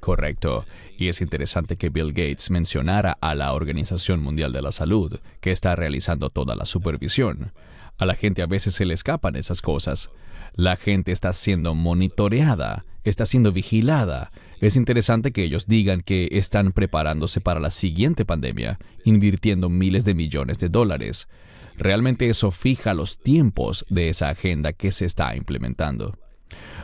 [0.00, 0.66] Correcto.
[0.98, 5.52] Y es interesante que Bill Gates mencionara a la Organización Mundial de la Salud, que
[5.52, 7.52] está realizando toda la supervisión.
[7.98, 10.10] A la gente a veces se le escapan esas cosas.
[10.54, 14.32] La gente está siendo monitoreada, está siendo vigilada.
[14.60, 20.14] Es interesante que ellos digan que están preparándose para la siguiente pandemia, invirtiendo miles de
[20.14, 21.28] millones de dólares.
[21.76, 26.18] Realmente eso fija los tiempos de esa agenda que se está implementando.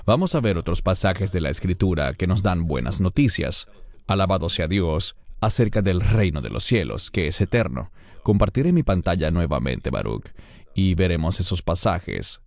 [0.06, 3.66] Vamos a ver otros pasajes de la Escritura que nos dan buenas noticias.
[4.06, 7.90] Alabado sea Dios acerca del reino de los cielos, que es eterno.
[8.22, 10.26] Compartiré mi pantalla nuevamente, Baruch,
[10.74, 12.40] y veremos esos pasajes.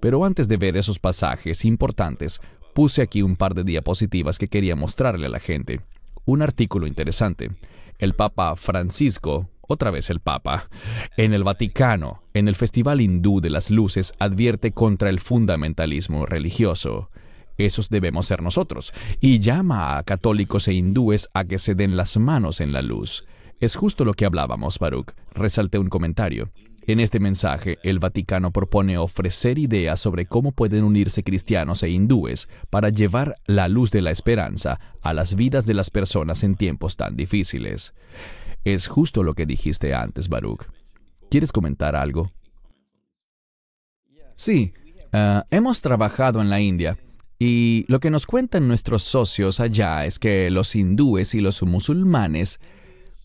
[0.00, 2.40] Pero antes de ver esos pasajes importantes,
[2.74, 5.80] puse aquí un par de diapositivas que quería mostrarle a la gente.
[6.24, 7.50] Un artículo interesante.
[7.98, 10.68] El Papa Francisco otra vez el Papa,
[11.16, 17.10] en el Vaticano, en el Festival Hindú de las Luces, advierte contra el fundamentalismo religioso.
[17.58, 22.16] Esos debemos ser nosotros, y llama a católicos e hindúes a que se den las
[22.18, 23.24] manos en la luz.
[23.60, 25.12] Es justo lo que hablábamos, Baruch.
[25.32, 26.50] Resalté un comentario.
[26.88, 32.48] En este mensaje, el Vaticano propone ofrecer ideas sobre cómo pueden unirse cristianos e hindúes
[32.70, 36.96] para llevar la luz de la esperanza a las vidas de las personas en tiempos
[36.96, 37.92] tan difíciles.
[38.66, 40.66] Es justo lo que dijiste antes, Baruch.
[41.30, 42.32] ¿Quieres comentar algo?
[44.34, 44.72] Sí,
[45.12, 46.98] ah, hemos trabajado en la India
[47.38, 52.58] y lo que nos cuentan nuestros socios allá es que los hindúes y los musulmanes,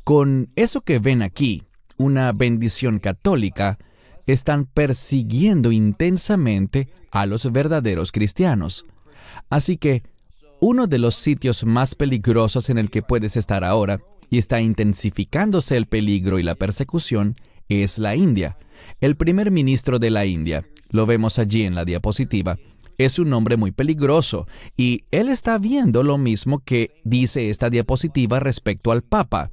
[0.04, 1.64] con eso que ven aquí,
[1.98, 3.80] una bendición católica,
[4.28, 8.86] están persiguiendo intensamente a los verdaderos cristianos.
[9.50, 10.04] Así que
[10.60, 14.02] uno de los sitios más peligrosos en el que puedes estar ahora,
[14.32, 17.36] y está intensificándose el peligro y la persecución,
[17.70, 18.58] es la India.
[19.00, 22.58] El primer ministro de la India, lo vemos allí en la diapositiva,
[22.98, 28.40] es un hombre muy peligroso y él está viendo lo mismo que dice esta diapositiva
[28.40, 29.52] respecto al Papa,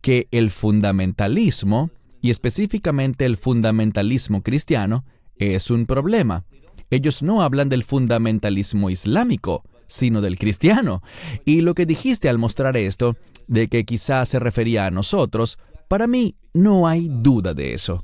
[0.00, 5.04] que el fundamentalismo, y específicamente el fundamentalismo cristiano,
[5.36, 6.44] es un problema.
[6.90, 11.02] Ellos no hablan del fundamentalismo islámico, sino del cristiano.
[11.44, 16.06] Y lo que dijiste al mostrar esto, de que quizás se refería a nosotros, para
[16.06, 18.02] mí no hay duda de eso.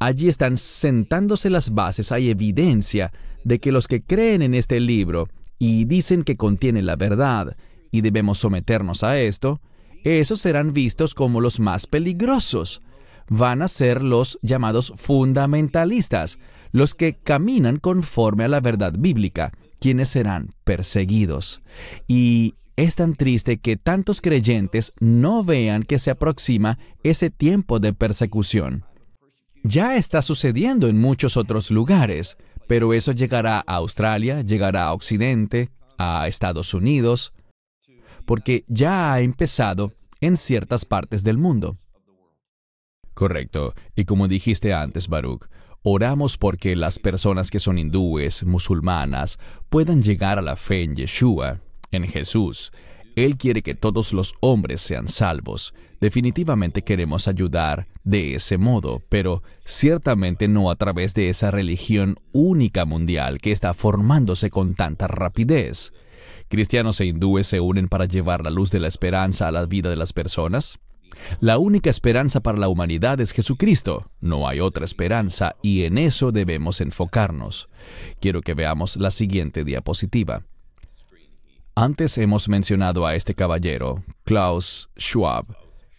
[0.00, 3.12] Allí están sentándose las bases, hay evidencia
[3.44, 7.56] de que los que creen en este libro y dicen que contiene la verdad
[7.90, 9.60] y debemos someternos a esto,
[10.04, 12.80] esos serán vistos como los más peligrosos.
[13.28, 16.38] Van a ser los llamados fundamentalistas,
[16.72, 21.60] los que caminan conforme a la verdad bíblica, quienes serán perseguidos.
[22.06, 27.92] Y es tan triste que tantos creyentes no vean que se aproxima ese tiempo de
[27.92, 28.84] persecución.
[29.64, 32.36] Ya está sucediendo en muchos otros lugares,
[32.68, 37.32] pero eso llegará a Australia, llegará a Occidente, a Estados Unidos,
[38.24, 41.78] porque ya ha empezado en ciertas partes del mundo.
[43.14, 43.74] Correcto.
[43.96, 45.48] Y como dijiste antes, Baruch,
[45.90, 51.60] oramos porque las personas que son hindúes, musulmanas, puedan llegar a la fe en Yeshua,
[51.90, 52.72] en Jesús,
[53.16, 55.74] él quiere que todos los hombres sean salvos.
[56.00, 62.84] Definitivamente queremos ayudar de ese modo, pero ciertamente no a través de esa religión única
[62.84, 65.92] mundial que está formándose con tanta rapidez.
[66.48, 69.90] ¿Cristianos e hindúes se unen para llevar la luz de la esperanza a la vida
[69.90, 70.78] de las personas?
[71.40, 74.10] La única esperanza para la humanidad es Jesucristo.
[74.20, 77.68] No hay otra esperanza y en eso debemos enfocarnos.
[78.20, 80.44] Quiero que veamos la siguiente diapositiva.
[81.74, 85.46] Antes hemos mencionado a este caballero, Klaus Schwab,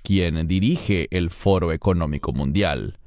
[0.04, 2.98] quien dirige el Foro Económico Mundial.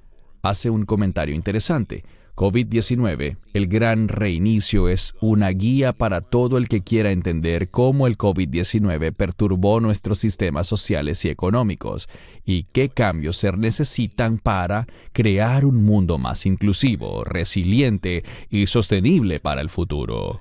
[0.43, 2.05] Hace un comentario interesante.
[2.35, 8.17] COVID-19, el gran reinicio es una guía para todo el que quiera entender cómo el
[8.17, 12.09] COVID-19 perturbó nuestros sistemas sociales y económicos
[12.45, 19.61] y qué cambios se necesitan para crear un mundo más inclusivo, resiliente y sostenible para
[19.61, 20.41] el futuro.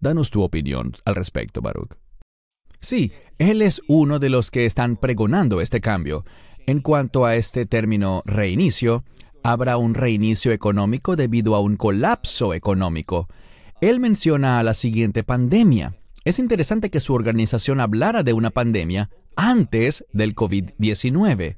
[0.00, 1.94] Danos tu opinión al respecto, Baruch.
[2.80, 6.24] Sí, él es uno de los que están pregonando este cambio.
[6.66, 9.04] En cuanto a este término reinicio,
[9.42, 13.28] habrá un reinicio económico debido a un colapso económico.
[13.80, 15.94] Él menciona a la siguiente pandemia.
[16.24, 21.56] Es interesante que su organización hablara de una pandemia antes del COVID-19.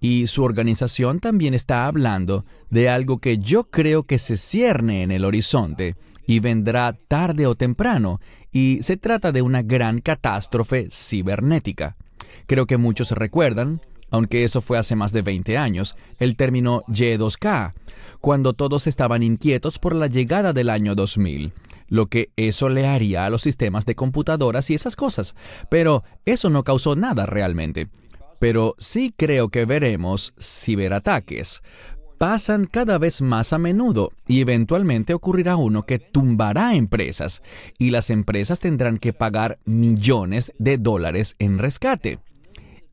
[0.00, 5.10] Y su organización también está hablando de algo que yo creo que se cierne en
[5.10, 8.20] el horizonte, y vendrá tarde o temprano,
[8.52, 11.96] y se trata de una gran catástrofe cibernética.
[12.46, 13.80] Creo que muchos recuerdan,
[14.16, 17.72] aunque eso fue hace más de 20 años, el término Y2K,
[18.20, 21.52] cuando todos estaban inquietos por la llegada del año 2000
[21.88, 25.36] lo que eso le haría a los sistemas de computadoras y esas cosas.
[25.70, 27.88] Pero eso no causó nada realmente.
[28.40, 31.62] Pero sí creo que veremos ciberataques,
[32.18, 37.42] pasan cada vez más a menudo y eventualmente ocurrirá uno que tumbará empresas
[37.78, 42.18] y las empresas tendrán que pagar millones de dólares en rescate.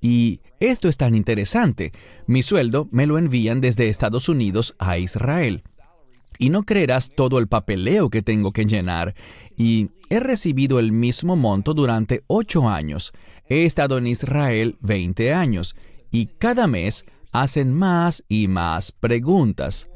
[0.03, 1.93] Y esto es tan interesante.
[2.27, 5.63] Mi sueldo me lo envían desde Estados Unidos a Israel.
[6.37, 9.15] Y no creerás todo el papeleo que tengo que llenar.
[9.55, 13.13] Y he recibido el mismo monto durante ocho años.
[13.47, 15.73] He estado en Israel 20 años.
[16.11, 19.87] Y cada mes hacen más y más preguntas.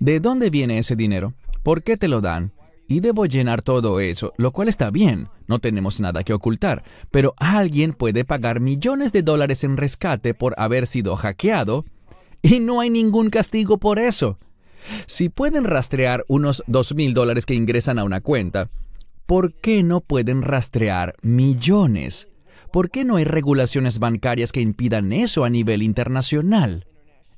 [0.00, 1.32] ¿De dónde viene ese dinero?
[1.62, 2.52] ¿Por qué te lo dan?
[2.86, 7.34] Y debo llenar todo eso, lo cual está bien, no tenemos nada que ocultar, pero
[7.38, 11.84] alguien puede pagar millones de dólares en rescate por haber sido hackeado
[12.42, 14.38] y no hay ningún castigo por eso.
[15.06, 18.68] Si pueden rastrear unos dos mil dólares que ingresan a una cuenta,
[19.24, 22.28] ¿por qué no pueden rastrear millones?
[22.70, 26.86] ¿Por qué no hay regulaciones bancarias que impidan eso a nivel internacional?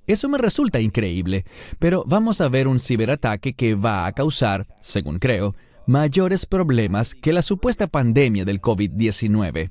[0.07, 1.45] Eso me resulta increíble,
[1.79, 5.55] pero vamos a ver un ciberataque que va a causar, según creo,
[5.87, 9.71] mayores problemas que la supuesta pandemia del COVID-19.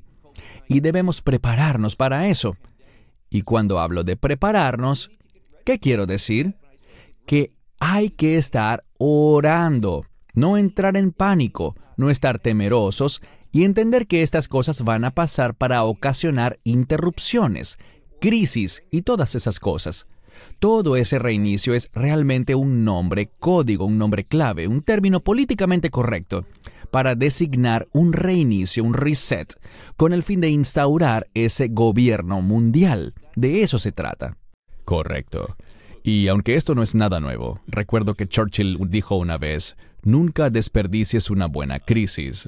[0.68, 2.56] Y debemos prepararnos para eso.
[3.30, 5.10] Y cuando hablo de prepararnos,
[5.64, 6.56] ¿qué quiero decir?
[7.26, 13.22] Que hay que estar orando, no entrar en pánico, no estar temerosos
[13.52, 17.78] y entender que estas cosas van a pasar para ocasionar interrupciones,
[18.20, 20.06] crisis y todas esas cosas.
[20.58, 26.44] Todo ese reinicio es realmente un nombre código, un nombre clave, un término políticamente correcto
[26.90, 29.52] para designar un reinicio, un reset,
[29.96, 33.12] con el fin de instaurar ese gobierno mundial.
[33.34, 34.36] De eso se trata.
[34.84, 35.56] Correcto.
[36.02, 41.30] Y aunque esto no es nada nuevo, recuerdo que Churchill dijo una vez, nunca desperdicies
[41.30, 42.46] una buena crisis.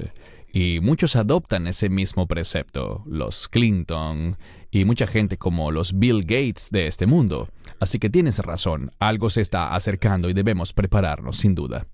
[0.52, 4.38] Y muchos adoptan ese mismo precepto, los Clinton
[4.70, 7.48] y mucha gente como los Bill Gates de este mundo.
[7.80, 11.86] Así que tienes razón, algo se está acercando y debemos prepararnos, sin duda.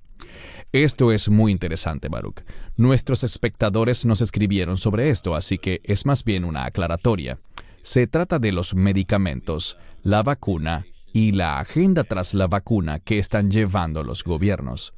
[0.72, 2.42] Esto es muy interesante, Baruch.
[2.76, 7.38] Nuestros espectadores nos escribieron sobre esto, así que es más bien una aclaratoria.
[7.82, 13.50] Se trata de los medicamentos, la vacuna y la agenda tras la vacuna que están
[13.50, 14.94] llevando los gobiernos.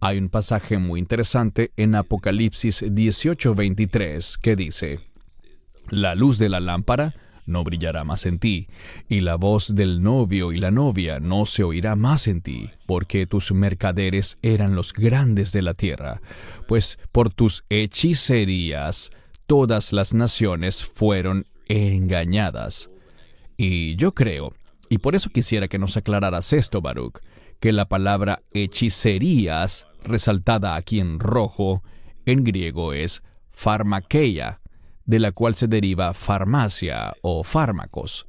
[0.00, 5.00] Hay un pasaje muy interesante en Apocalipsis 18:23 que dice,
[5.88, 7.14] La luz de la lámpara
[7.46, 8.68] no brillará más en ti,
[9.08, 13.26] y la voz del novio y la novia no se oirá más en ti, porque
[13.26, 16.20] tus mercaderes eran los grandes de la tierra,
[16.66, 19.10] pues por tus hechicerías
[19.46, 22.90] todas las naciones fueron engañadas.
[23.56, 24.54] Y yo creo,
[24.88, 27.20] y por eso quisiera que nos aclararas esto, Baruch,
[27.60, 31.82] que la palabra hechicerías, resaltada aquí en rojo,
[32.24, 34.60] en griego es farmakeia,
[35.04, 38.26] de la cual se deriva farmacia o fármacos.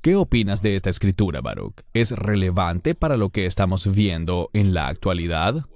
[0.00, 1.80] ¿Qué opinas de esta escritura, Baruch?
[1.92, 5.66] ¿Es relevante para lo que estamos viendo en la actualidad?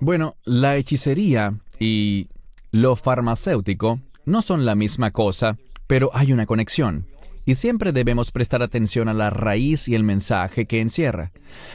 [0.00, 2.28] Bueno, la hechicería y
[2.70, 7.06] lo farmacéutico no son la misma cosa, pero hay una conexión
[7.46, 11.30] y siempre debemos prestar atención a la raíz y el mensaje que encierra.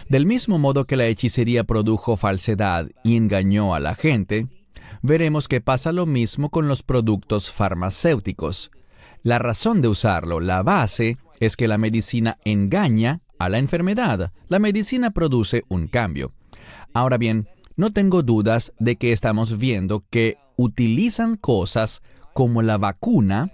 [0.09, 4.47] Del mismo modo que la hechicería produjo falsedad y engañó a la gente,
[5.01, 8.69] veremos que pasa lo mismo con los productos farmacéuticos.
[9.23, 14.31] La razón de usarlo, la base, es que la medicina engaña a la enfermedad.
[14.49, 16.33] La medicina produce un cambio.
[16.93, 17.47] Ahora bien,
[17.77, 22.01] no tengo dudas de que estamos viendo que utilizan cosas
[22.33, 23.51] como la vacuna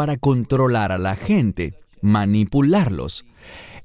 [0.00, 3.26] para controlar a la gente, manipularlos.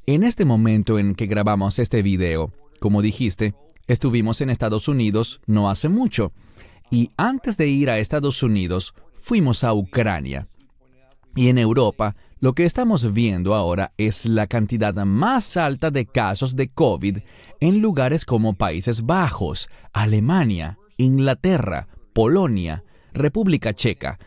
[0.05, 3.53] En este momento en que grabamos este video, como dijiste,
[3.85, 6.31] estuvimos en Estados Unidos no hace mucho.
[6.89, 10.47] Y antes de ir a Estados Unidos, fuimos a Ucrania.
[11.35, 16.55] Y en Europa, lo que estamos viendo ahora es la cantidad más alta de casos
[16.55, 17.17] de COVID
[17.59, 24.17] en lugares como Países Bajos, Alemania, Inglaterra, Polonia, República Checa,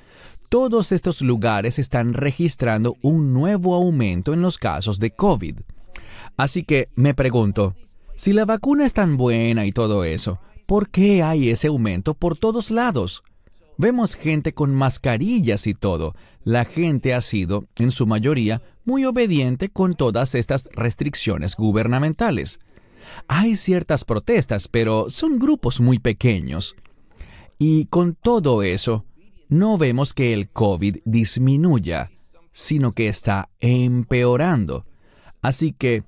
[0.48, 5.58] todos estos lugares están registrando un nuevo aumento en los casos de COVID.
[6.36, 7.74] Así que me pregunto,
[8.14, 12.36] si la vacuna es tan buena y todo eso, ¿por qué hay ese aumento por
[12.36, 13.22] todos lados?
[13.76, 16.14] Vemos gente con mascarillas y todo.
[16.42, 22.58] La gente ha sido, en su mayoría, muy obediente con todas estas restricciones gubernamentales.
[23.28, 26.74] Hay ciertas protestas, pero son grupos muy pequeños.
[27.58, 29.04] Y con todo eso,
[29.48, 32.10] no vemos que el COVID disminuya,
[32.52, 34.84] sino que está empeorando.
[35.42, 36.04] Así que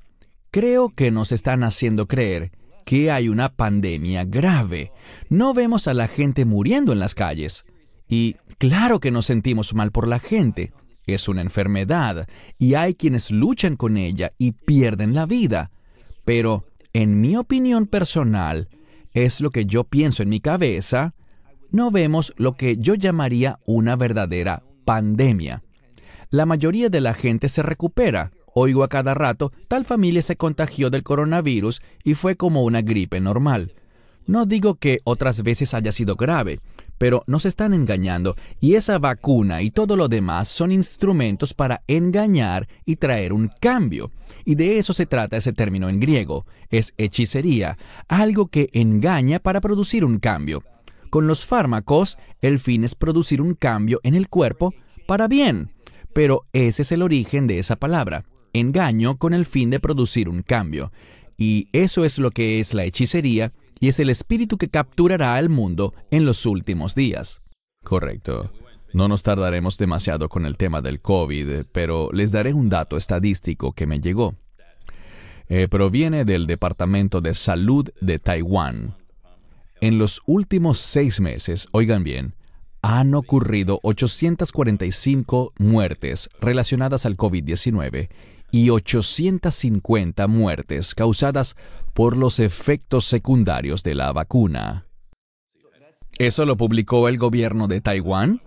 [0.51, 2.53] creo que nos están haciendo creer
[2.85, 4.93] que hay una pandemia grave.
[5.29, 7.65] No vemos a la gente muriendo en las calles.
[8.09, 10.73] Y claro que nos sentimos mal por la gente.
[11.07, 12.29] Es una enfermedad
[12.59, 15.71] y hay quienes luchan con ella y pierden la vida.
[16.25, 18.69] Pero, en mi opinión personal,
[19.15, 21.15] es lo que yo pienso en mi cabeza,
[21.71, 25.63] no vemos lo que yo llamaría una verdadera pandemia.
[26.31, 28.33] La mayoría de la gente se recupera.
[28.55, 33.21] Oigo a cada rato, tal familia se contagió del coronavirus y fue como una gripe
[33.21, 33.75] normal.
[34.27, 36.61] No digo que otras veces haya sido grave,
[36.99, 42.69] pero nos están engañando y esa vacuna y todo lo demás son instrumentos para engañar
[42.85, 44.13] y traer un cambio.
[44.45, 46.47] Y de eso se trata ese término en griego.
[46.71, 50.63] Es hechicería, algo que engaña para producir un cambio.
[51.11, 54.73] Con los fármacos, el fin es producir un cambio en el cuerpo
[55.07, 55.73] para bien.
[56.15, 60.43] Pero ese es el origen de esa palabra, engaño con el fin de producir un
[60.43, 60.93] cambio.
[61.37, 63.51] Y eso es lo que es la hechicería
[63.81, 67.43] y es el espíritu que capturará al mundo en los últimos días.
[67.83, 68.53] Correcto.
[68.93, 73.73] No nos tardaremos demasiado con el tema del COVID, pero les daré un dato estadístico
[73.73, 74.35] que me llegó.
[75.49, 78.95] Eh, proviene del Departamento de Salud de Taiwán.
[79.83, 82.35] En los últimos seis meses, oigan bien,
[82.83, 88.11] han ocurrido 845 muertes relacionadas al COVID-19
[88.51, 91.57] y 850 muertes causadas
[91.95, 94.87] por los efectos secundarios de la vacuna.
[96.19, 98.43] ¿Eso lo publicó el gobierno de Taiwán?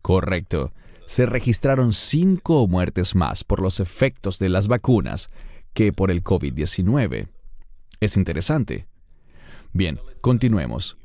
[0.00, 0.72] Correcto.
[1.08, 5.30] se registraron cinco muertes más por los efectos de las vacunas
[5.72, 7.28] que por el COVID-19.
[8.00, 8.86] Es interesante.
[9.76, 10.96] Bien, continuemos.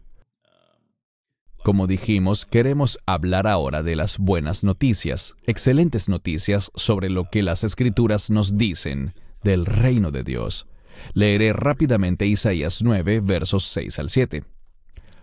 [1.62, 7.66] Como dijimos, queremos hablar ahora de las buenas noticias, excelentes noticias sobre lo que las
[7.66, 9.14] escrituras nos dicen
[9.44, 10.68] del reino de Dios.
[11.14, 14.46] Leeré rápidamente Isaías 9, versos 6 al 7.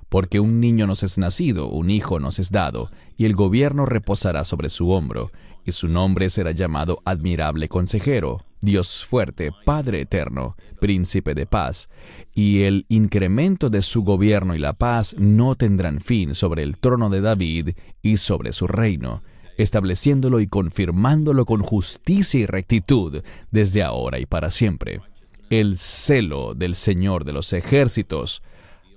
[0.08, 4.44] Porque un niño nos es nacido, un hijo nos es dado, y el gobierno reposará
[4.44, 5.30] sobre su hombro,
[5.64, 11.88] y su nombre será llamado admirable consejero, Dios fuerte, Padre eterno, príncipe de paz,
[12.34, 17.10] y el incremento de su gobierno y la paz no tendrán fin sobre el trono
[17.10, 17.70] de David
[18.02, 19.22] y sobre su reino,
[19.58, 25.02] estableciéndolo y confirmándolo con justicia y rectitud desde ahora y para siempre.
[25.50, 28.42] El celo del Señor de los ejércitos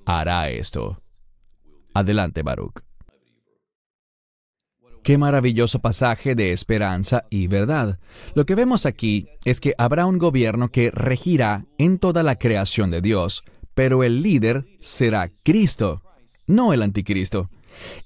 [0.06, 1.02] hará esto.
[1.94, 2.82] Adelante, Baruch.
[5.04, 8.00] Qué maravilloso pasaje de esperanza y verdad.
[8.36, 12.92] Lo que vemos aquí es que habrá un gobierno que regirá en toda la creación
[12.92, 13.44] de Dios,
[13.74, 16.04] pero el líder será Cristo,
[16.46, 17.50] no el anticristo.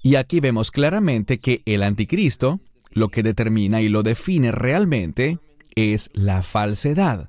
[0.02, 2.60] Y aquí vemos claramente que el anticristo,
[2.92, 5.38] lo que determina y lo define realmente,
[5.74, 7.28] es la falsedad.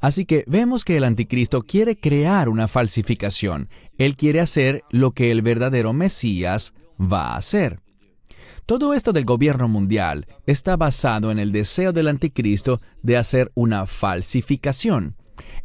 [0.00, 3.68] Así que vemos que el anticristo quiere crear una falsificación.
[3.98, 7.80] Él quiere hacer lo que el verdadero Mesías va a hacer.
[8.64, 13.86] Todo esto del gobierno mundial está basado en el deseo del anticristo de hacer una
[13.86, 15.16] falsificación.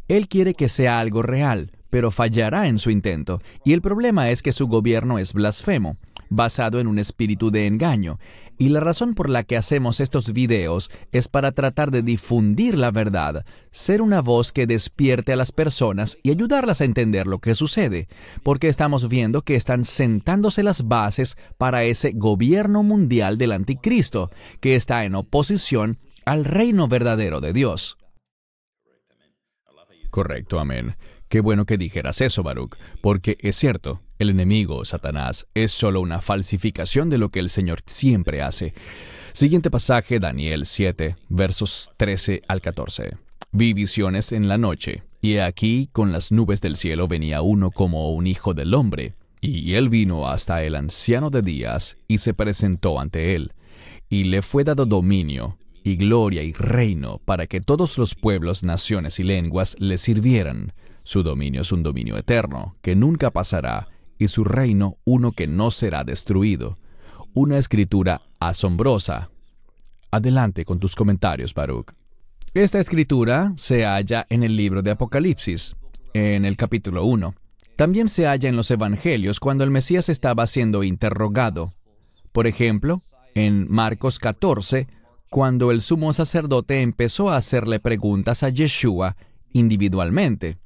[0.08, 4.42] Él quiere que sea algo real, pero fallará en su intento, y el problema es
[4.42, 5.96] que su gobierno es blasfemo
[6.30, 8.18] basado en un espíritu de engaño.
[8.56, 12.92] Y la razón por la que hacemos estos videos es para tratar de difundir la
[12.92, 17.56] verdad, ser una voz que despierte a las personas y ayudarlas a entender lo que
[17.56, 18.08] sucede,
[18.44, 24.76] porque estamos viendo que están sentándose las bases para ese gobierno mundial del anticristo, que
[24.76, 27.98] está en oposición al reino verdadero de Dios.
[30.10, 30.96] Correcto, amén.
[31.28, 36.20] Qué bueno que dijeras eso, Baruch, porque es cierto, el enemigo, Satanás, es solo una
[36.20, 38.74] falsificación de lo que el Señor siempre hace.
[39.32, 43.16] Siguiente pasaje, Daniel 7, versos 13 al 14.
[43.52, 48.12] Vi visiones en la noche, y aquí con las nubes del cielo venía uno como
[48.12, 53.00] un hijo del hombre, y él vino hasta el anciano de días y se presentó
[53.00, 53.52] ante él,
[54.08, 59.18] y le fue dado dominio, y gloria y reino para que todos los pueblos, naciones
[59.18, 60.72] y lenguas le sirvieran
[61.04, 63.88] su dominio es un dominio eterno, que nunca pasará,
[64.18, 66.78] y su reino uno que no será destruido.
[67.32, 69.30] Una escritura asombrosa.
[70.10, 71.92] Adelante con tus comentarios, Baruch.
[72.54, 75.74] Esta escritura se halla en el libro de Apocalipsis,
[76.12, 77.34] en el capítulo 1.
[77.76, 81.72] También se halla en los Evangelios cuando el Mesías estaba siendo interrogado.
[82.30, 83.02] Por ejemplo,
[83.34, 84.86] en Marcos 14,
[85.28, 89.16] cuando el sumo sacerdote empezó a hacerle preguntas a Yeshua
[89.52, 90.58] individualmente.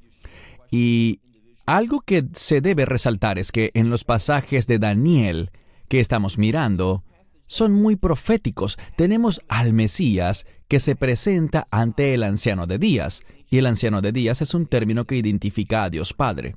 [0.70, 1.20] Y
[1.68, 5.50] algo que se debe resaltar es que en los pasajes de Daniel
[5.88, 7.04] que estamos mirando,
[7.46, 8.78] son muy proféticos.
[8.96, 14.12] Tenemos al Mesías que se presenta ante el anciano de días, y el anciano de
[14.12, 16.56] días es un término que identifica a Dios Padre.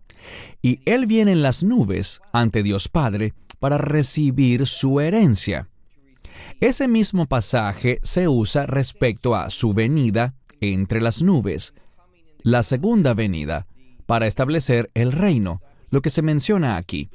[0.61, 5.69] Y él viene en las nubes ante Dios Padre para recibir su herencia.
[6.61, 11.73] Ese mismo pasaje se usa respecto a su venida entre las nubes,
[12.43, 13.67] la segunda venida,
[14.05, 17.09] para establecer el reino, lo que se menciona aquí.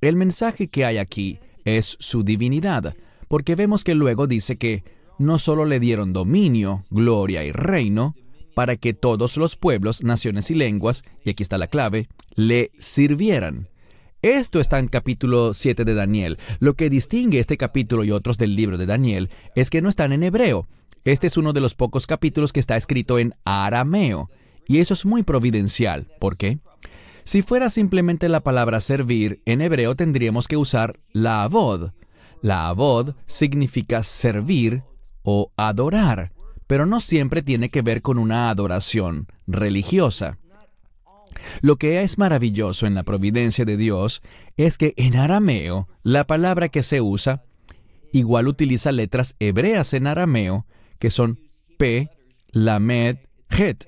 [0.00, 2.94] El mensaje que hay aquí es su divinidad,
[3.28, 4.84] porque vemos que luego dice que
[5.18, 8.14] no solo le dieron dominio, gloria y reino,
[8.54, 13.68] para que todos los pueblos, naciones y lenguas, y aquí está la clave, le sirvieran.
[14.20, 16.38] Esto está en capítulo 7 de Daniel.
[16.60, 20.12] Lo que distingue este capítulo y otros del libro de Daniel es que no están
[20.12, 20.68] en hebreo.
[21.04, 24.30] Este es uno de los pocos capítulos que está escrito en arameo.
[24.66, 26.06] Y eso es muy providencial.
[26.18, 26.58] ¿Por qué?
[27.24, 31.92] Si fuera simplemente la palabra servir, en hebreo tendríamos que usar la avod.
[32.40, 34.82] La avod significa servir
[35.22, 36.32] o adorar,
[36.66, 40.38] pero no siempre tiene que ver con una adoración religiosa.
[41.60, 44.22] Lo que es maravilloso en la providencia de Dios
[44.56, 47.44] es que en arameo la palabra que se usa
[48.12, 50.66] igual utiliza letras hebreas en arameo
[50.98, 51.40] que son
[51.78, 52.10] P,
[52.50, 53.86] Lamed, Het,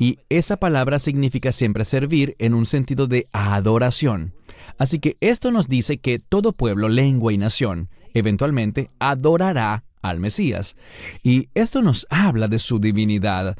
[0.00, 4.32] y esa palabra significa siempre servir en un sentido de adoración.
[4.78, 10.74] Así que esto nos dice que todo pueblo, lengua y nación eventualmente adorará al Mesías.
[11.22, 13.58] Y esto nos habla de su divinidad.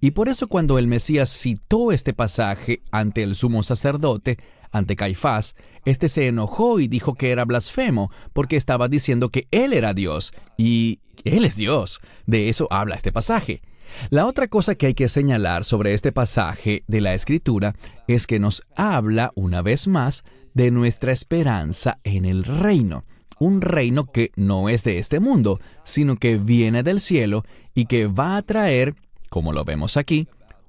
[0.00, 4.38] Y por eso cuando el Mesías citó este pasaje ante el sumo sacerdote,
[4.72, 5.54] ante Caifás,
[5.84, 10.32] este se enojó y dijo que era blasfemo porque estaba diciendo que él era Dios
[10.56, 12.00] y él es Dios.
[12.26, 13.62] De eso habla este pasaje.
[14.10, 17.74] La otra cosa que hay que señalar sobre este pasaje de la Escritura
[18.06, 20.24] es que nos habla una vez más
[20.54, 23.04] de nuestra esperanza en el reino.
[23.38, 28.06] Un reino que no es de este mundo, sino que viene del cielo y que
[28.06, 28.94] va a traer,
[29.30, 30.28] como lo vemos aquí,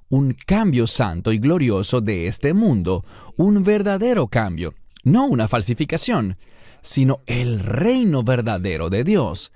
[0.09, 3.03] un cambio santo y glorioso de este mundo,
[3.38, 6.38] un verdadero cambio, no una falsificación,
[6.82, 9.51] sino el reino verdadero de Dios.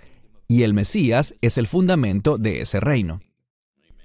[0.47, 3.21] Y el Mesías es el fundamento de ese reino.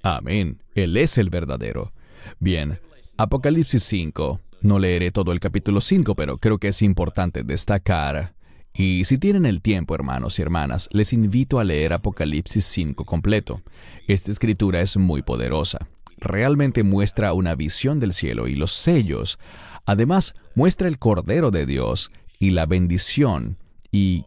[0.03, 0.63] Amén.
[0.75, 1.93] Él es el verdadero.
[2.39, 2.79] Bien,
[3.17, 4.41] Apocalipsis 5.
[4.63, 8.35] No leeré todo el capítulo 5, pero creo que es importante destacar.
[8.73, 13.63] Y si tienen el tiempo, hermanos y hermanas, les invito a leer Apocalipsis 5 completo.
[14.07, 15.89] Esta escritura es muy poderosa.
[16.19, 19.39] Realmente muestra una visión del cielo y los sellos.
[19.87, 23.59] Además, muestra el Cordero de Dios y la bendición
[23.91, 24.25] y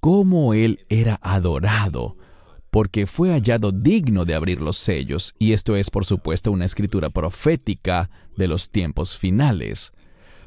[0.00, 2.16] cómo Él era adorado
[2.72, 7.10] porque fue hallado digno de abrir los sellos, y esto es por supuesto una escritura
[7.10, 9.92] profética de los tiempos finales.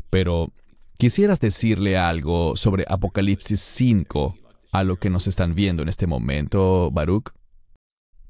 [0.10, 0.52] Pero,
[0.98, 4.40] ¿quisieras decirle algo sobre Apocalipsis 5
[4.72, 7.30] a lo que nos están viendo en este momento, Baruch?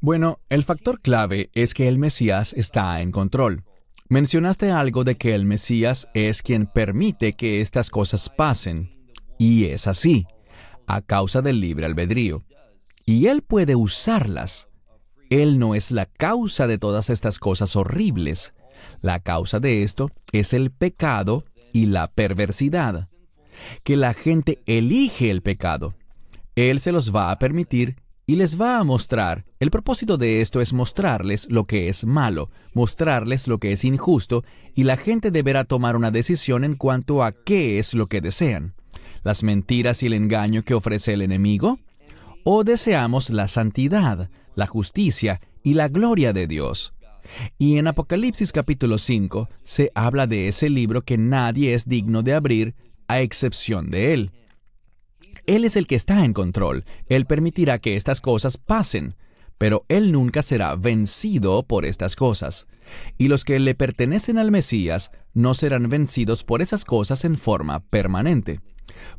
[0.01, 3.63] Bueno, el factor clave es que el Mesías está en control.
[4.09, 8.93] Mencionaste algo de que el Mesías es quien permite que estas cosas pasen,
[9.39, 10.27] y es así,
[10.85, 12.43] a causa del libre albedrío
[13.05, 14.67] y Él puede usarlas.
[15.29, 18.53] Él no es la causa de todas estas cosas horribles.
[19.01, 23.07] La causa de esto es el pecado y la perversidad.
[23.83, 25.95] Que la gente elige el pecado.
[26.55, 27.97] Él se los va a permitir
[28.27, 29.45] y les va a mostrar.
[29.59, 34.43] El propósito de esto es mostrarles lo que es malo, mostrarles lo que es injusto,
[34.73, 38.73] y la gente deberá tomar una decisión en cuanto a qué es lo que desean.
[39.23, 41.79] Las mentiras y el engaño que ofrece el enemigo,
[42.47, 46.93] o deseamos la santidad, la justicia y la gloria de Dios.
[47.57, 52.35] Y en Apocalipsis capítulo 5 se habla de ese libro que nadie es digno de
[52.35, 52.75] abrir
[53.07, 54.31] a excepción de Él.
[55.47, 59.15] Él es el que está en control, Él permitirá que estas cosas pasen,
[59.57, 62.67] pero Él nunca será vencido por estas cosas.
[63.17, 67.79] Y los que le pertenecen al Mesías no serán vencidos por esas cosas en forma
[67.79, 68.61] permanente.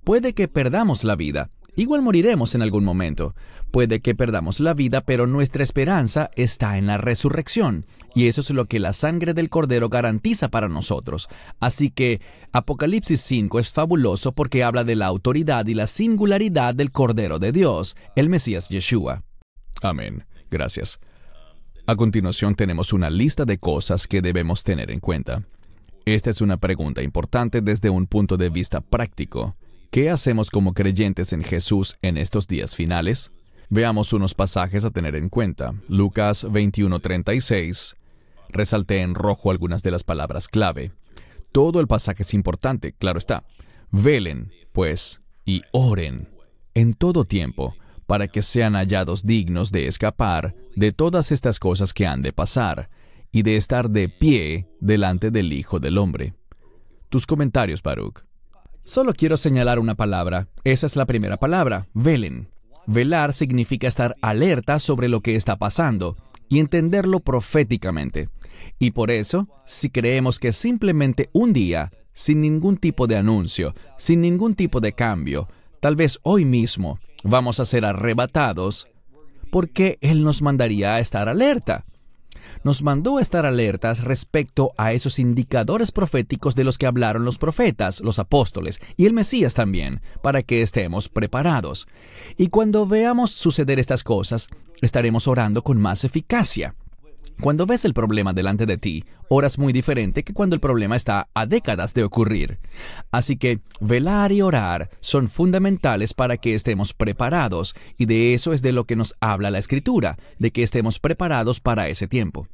[0.05, 3.35] Puede que perdamos la vida, Igual moriremos en algún momento.
[3.70, 7.85] Puede que perdamos la vida, pero nuestra esperanza está en la resurrección.
[8.14, 11.29] Y eso es lo que la sangre del Cordero garantiza para nosotros.
[11.61, 12.22] Así que
[12.53, 17.53] Apocalipsis 5 es fabuloso porque habla de la autoridad y la singularidad del Cordero de
[17.53, 19.22] Dios, el Mesías Yeshua.
[19.83, 20.24] Amén.
[20.51, 20.99] Gracias.
[21.87, 25.43] A continuación tenemos una lista de cosas que debemos tener en cuenta.
[26.07, 29.57] Esta es una pregunta importante desde un punto de vista práctico.
[29.91, 33.30] ¿Qué hacemos como creyentes en Jesús en estos días finales?
[33.70, 35.74] Veamos unos pasajes a tener en cuenta.
[35.89, 37.97] Lucas 21:36.
[38.49, 40.93] Resalté en rojo algunas de las palabras clave.
[41.53, 43.45] Todo el pasaje es importante, claro está.
[43.91, 46.28] Velen, pues, y oren
[46.74, 47.74] en todo tiempo,
[48.07, 52.91] para que sean hallados dignos de escapar de todas estas cosas que han de pasar,
[53.32, 56.34] y de estar de pie delante del Hijo del Hombre.
[57.09, 58.24] Tus comentarios, Baruch.
[58.87, 60.47] Solo quiero señalar una palabra.
[60.62, 62.51] Esa es la primera palabra, velen.
[62.87, 66.16] Velar significa estar alerta sobre lo que está pasando
[66.49, 68.28] y entenderlo proféticamente.
[68.78, 74.20] Y por eso, si creemos que simplemente un día, sin ningún tipo de anuncio, sin
[74.20, 75.49] ningún tipo de cambio,
[75.80, 78.87] tal vez hoy mismo, vamos a ser arrebatados,
[79.51, 81.87] ¿por qué Él nos mandaría a estar alerta?
[82.64, 88.01] Nos mandó estar alertas respecto a esos indicadores proféticos de los que hablaron los profetas,
[88.01, 91.86] los apóstoles y el Mesías también, para que estemos preparados.
[92.36, 94.49] Y cuando veamos suceder estas cosas,
[94.80, 96.74] estaremos orando con más eficacia.
[97.41, 101.28] Cuando ves el problema delante de ti, oras muy diferente que cuando el problema está
[101.34, 102.59] a décadas de ocurrir.
[103.11, 108.62] Así que velar y orar son fundamentales para que estemos preparados, y de eso es
[108.62, 112.49] de lo que nos habla la Escritura, de que estemos preparados para ese tiempo.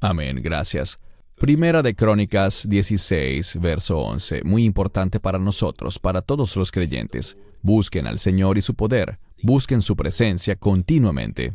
[0.00, 0.98] Amén, gracias.
[1.36, 7.36] Primera de Crónicas 16, verso 11, muy importante para nosotros, para todos los creyentes.
[7.62, 11.54] Busquen al Señor y su poder, busquen su presencia continuamente.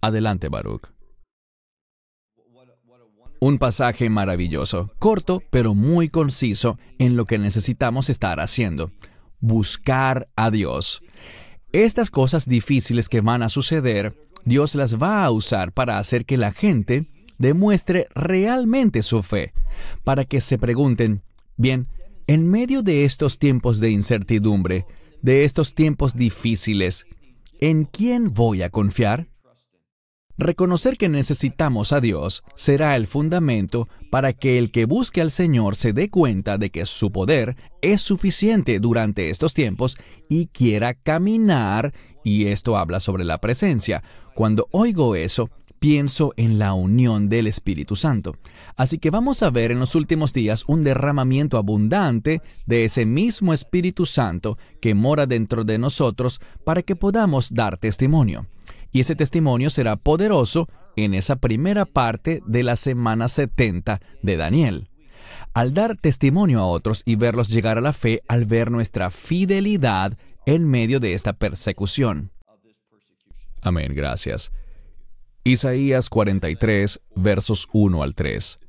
[0.00, 0.93] Adelante, Baruch.
[3.46, 8.90] Un pasaje maravilloso, corto pero muy conciso en lo que necesitamos estar haciendo.
[9.38, 11.02] Buscar a Dios.
[11.70, 14.16] Estas cosas difíciles que van a suceder,
[14.46, 17.04] Dios las va a usar para hacer que la gente
[17.36, 19.52] demuestre realmente su fe,
[20.04, 21.20] para que se pregunten,
[21.58, 21.88] bien,
[22.26, 24.86] En medio de estos tiempos de incertidumbre,
[25.20, 27.04] de estos tiempos difíciles,
[27.60, 29.26] ¿en quién voy a confiar?
[30.36, 35.76] Reconocer que necesitamos a Dios será el fundamento para que el que busque al Señor
[35.76, 39.96] se dé cuenta de que su poder es suficiente durante estos tiempos
[40.28, 41.92] y quiera caminar,
[42.24, 44.02] y esto habla sobre la presencia.
[44.34, 48.34] Cuando oigo eso, pienso en la unión del Espíritu Santo.
[48.74, 53.52] Así que vamos a ver en los últimos días un derramamiento abundante de ese mismo
[53.52, 58.46] Espíritu Santo que mora dentro de nosotros para que podamos dar testimonio.
[58.94, 64.88] Y ese testimonio será poderoso en esa primera parte de la semana 70 de Daniel.
[65.52, 70.16] Al dar testimonio a otros y verlos llegar a la fe al ver nuestra fidelidad
[70.46, 72.30] en medio de esta persecución.
[73.62, 74.52] Amén, gracias.
[75.42, 78.60] Isaías 43, versos 1 al 3.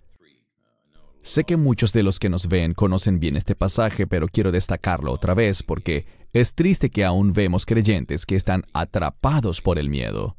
[1.26, 5.12] Sé que muchos de los que nos ven conocen bien este pasaje, pero quiero destacarlo
[5.12, 10.38] otra vez porque es triste que aún vemos creyentes que están atrapados por el miedo.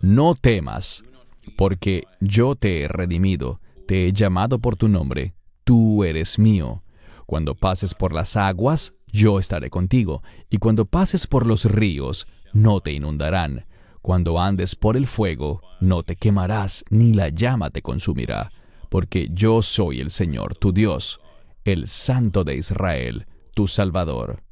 [0.00, 1.04] No temas,
[1.56, 6.82] porque yo te he redimido, te he llamado por tu nombre, tú eres mío.
[7.24, 12.80] Cuando pases por las aguas, yo estaré contigo, y cuando pases por los ríos, no
[12.80, 13.66] te inundarán
[14.00, 18.50] cuando andes por el fuego, no te quemarás, ni la llama te consumirá,
[18.92, 21.18] porque yo soy el Señor, tu Dios,
[21.64, 24.42] el Santo de Israel, tu Salvador.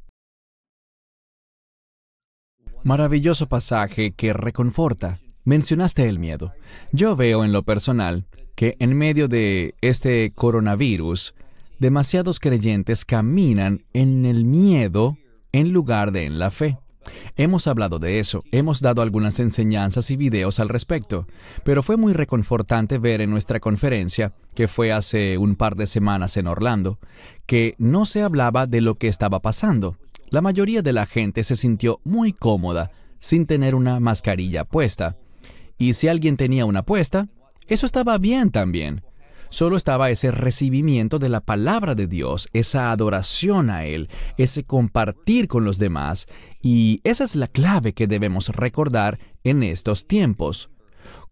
[2.83, 5.19] Maravilloso pasaje que reconforta.
[5.45, 6.55] Mencionaste el miedo.
[6.91, 8.25] Yo veo en lo personal
[8.55, 11.35] que en medio de este coronavirus,
[11.79, 15.19] demasiados creyentes caminan en el miedo
[15.53, 16.79] en lugar de en la fe.
[17.37, 21.27] Hemos hablado de eso, hemos dado algunas enseñanzas y videos al respecto,
[21.65, 26.37] pero fue muy reconfortante ver en nuestra conferencia, que fue hace un par de semanas
[26.37, 26.99] en Orlando,
[27.47, 29.97] que no se hablaba de lo que estaba pasando.
[30.29, 35.17] La mayoría de la gente se sintió muy cómoda sin tener una mascarilla puesta.
[35.79, 37.29] Y si alguien tenía una puesta,
[37.67, 39.03] eso estaba bien también
[39.51, 45.47] solo estaba ese recibimiento de la palabra de Dios, esa adoración a Él, ese compartir
[45.47, 46.27] con los demás,
[46.63, 50.71] y esa es la clave que debemos recordar en estos tiempos.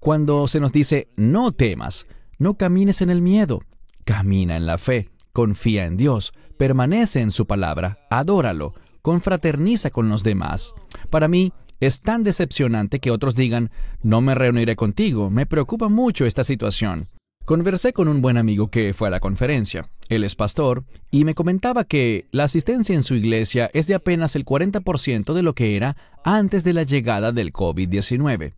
[0.00, 2.06] Cuando se nos dice, no temas,
[2.38, 3.62] no camines en el miedo,
[4.04, 10.22] camina en la fe, confía en Dios, permanece en su palabra, adóralo, confraterniza con los
[10.22, 10.74] demás.
[11.10, 13.70] Para mí, es tan decepcionante que otros digan,
[14.02, 17.08] no me reuniré contigo, me preocupa mucho esta situación.
[17.48, 19.88] Conversé con un buen amigo que fue a la conferencia.
[20.10, 24.36] Él es pastor y me comentaba que la asistencia en su iglesia es de apenas
[24.36, 28.52] el 40% de lo que era antes de la llegada del COVID-19.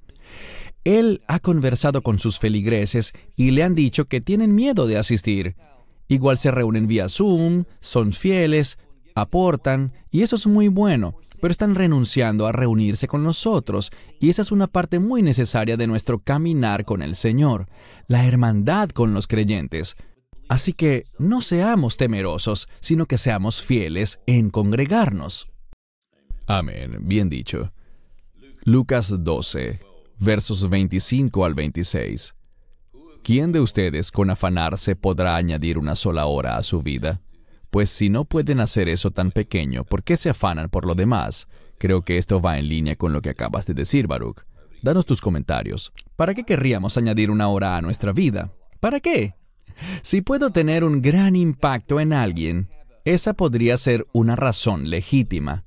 [0.82, 5.54] Él ha conversado con sus feligreses y le han dicho que tienen miedo de asistir.
[6.08, 8.76] Igual se reúnen vía Zoom, son fieles,
[9.14, 14.42] aportan, y eso es muy bueno, pero están renunciando a reunirse con nosotros, y esa
[14.42, 17.66] es una parte muy necesaria de nuestro caminar con el Señor,
[18.06, 19.96] la hermandad con los creyentes.
[20.48, 25.50] Así que no seamos temerosos, sino que seamos fieles en congregarnos.
[26.46, 27.72] Amén, bien dicho.
[28.64, 29.80] Lucas 12,
[30.18, 32.34] versos 25 al 26.
[33.22, 37.20] ¿Quién de ustedes con afanarse podrá añadir una sola hora a su vida?
[37.70, 41.46] Pues si no pueden hacer eso tan pequeño, ¿por qué se afanan por lo demás?
[41.78, 44.42] Creo que esto va en línea con lo que acabas de decir, Baruch.
[44.82, 45.92] Danos tus comentarios.
[46.16, 48.52] ¿Para qué querríamos añadir una hora a nuestra vida?
[48.80, 49.34] ¿Para qué?
[50.02, 52.68] Si puedo tener un gran impacto en alguien,
[53.04, 55.64] esa podría ser una razón legítima.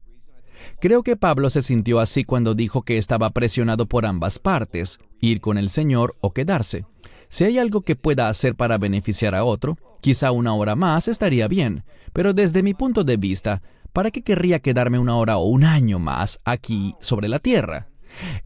[0.80, 5.42] Creo que Pablo se sintió así cuando dijo que estaba presionado por ambas partes, ir
[5.42, 6.86] con el Señor o quedarse.
[7.34, 11.48] Si hay algo que pueda hacer para beneficiar a otro, quizá una hora más estaría
[11.48, 15.64] bien, pero desde mi punto de vista, ¿para qué querría quedarme una hora o un
[15.64, 17.88] año más aquí sobre la Tierra?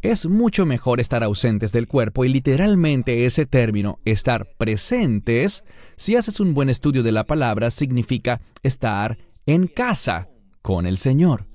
[0.01, 5.65] Es mucho mejor estar ausentes del cuerpo y literalmente ese término, estar presentes,
[5.97, 10.29] si haces un buen estudio de la palabra, significa estar en casa
[10.61, 11.49] con el Señor.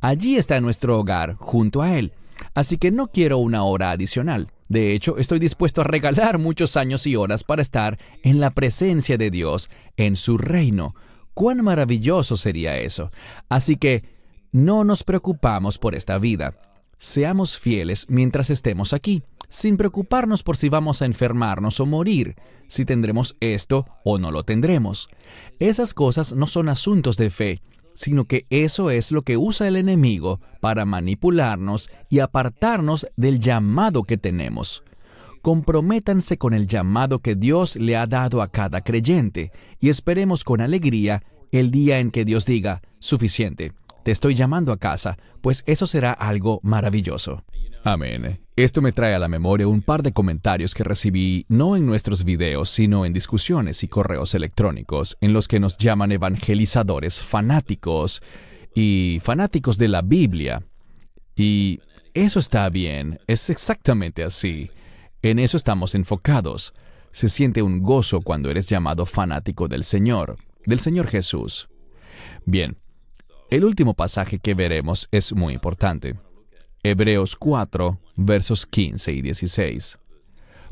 [0.00, 2.14] Allí está nuestro hogar, junto a Él.
[2.54, 4.48] Así que no quiero una hora adicional.
[4.68, 9.16] De hecho, estoy dispuesto a regalar muchos años y horas para estar en la presencia
[9.16, 10.94] de Dios, en su reino.
[11.32, 13.10] ¡Cuán maravilloso sería eso!
[13.48, 14.04] Así que
[14.52, 16.54] no nos preocupamos por esta vida.
[16.98, 22.84] Seamos fieles mientras estemos aquí, sin preocuparnos por si vamos a enfermarnos o morir, si
[22.84, 25.08] tendremos esto o no lo tendremos.
[25.58, 27.62] Esas cosas no son asuntos de fe,
[27.98, 34.04] sino que eso es lo que usa el enemigo para manipularnos y apartarnos del llamado
[34.04, 34.84] que tenemos.
[35.42, 40.60] Comprométanse con el llamado que Dios le ha dado a cada creyente y esperemos con
[40.60, 43.72] alegría el día en que Dios diga, suficiente,
[44.04, 47.42] te estoy llamando a casa, pues eso será algo maravilloso.
[47.84, 48.40] Amén.
[48.56, 52.24] Esto me trae a la memoria un par de comentarios que recibí no en nuestros
[52.24, 58.20] videos, sino en discusiones y correos electrónicos, en los que nos llaman evangelizadores fanáticos
[58.74, 60.62] y fanáticos de la Biblia.
[61.36, 61.80] Y
[62.14, 64.70] eso está bien, es exactamente así.
[65.22, 66.72] En eso estamos enfocados.
[67.12, 71.68] Se siente un gozo cuando eres llamado fanático del Señor, del Señor Jesús.
[72.44, 72.76] Bien,
[73.50, 76.16] el último pasaje que veremos es muy importante.
[76.90, 79.98] Hebreos 4, versos 15 y 16.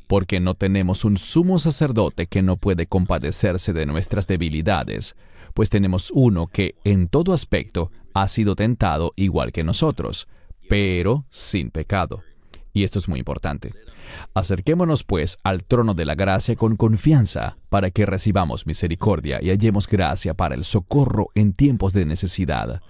[0.06, 5.14] Porque no tenemos un sumo sacerdote que no puede compadecerse de nuestras debilidades,
[5.52, 10.26] pues tenemos uno que en todo aspecto ha sido tentado igual que nosotros,
[10.70, 12.22] pero sin pecado.
[12.72, 13.74] Y esto es muy importante.
[14.32, 19.86] Acerquémonos pues al trono de la gracia con confianza, para que recibamos misericordia y hallemos
[19.86, 22.80] gracia para el socorro en tiempos de necesidad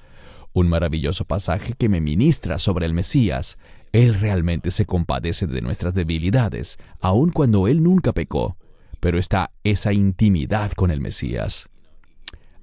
[0.56, 3.58] un maravilloso pasaje que me ministra sobre el Mesías.
[3.92, 8.56] Él realmente se compadece de nuestras debilidades, aun cuando Él nunca pecó,
[8.98, 11.68] pero está esa intimidad con el Mesías.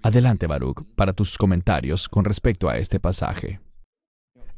[0.01, 3.59] Adelante, Baruch, para tus comentarios con respecto a este pasaje.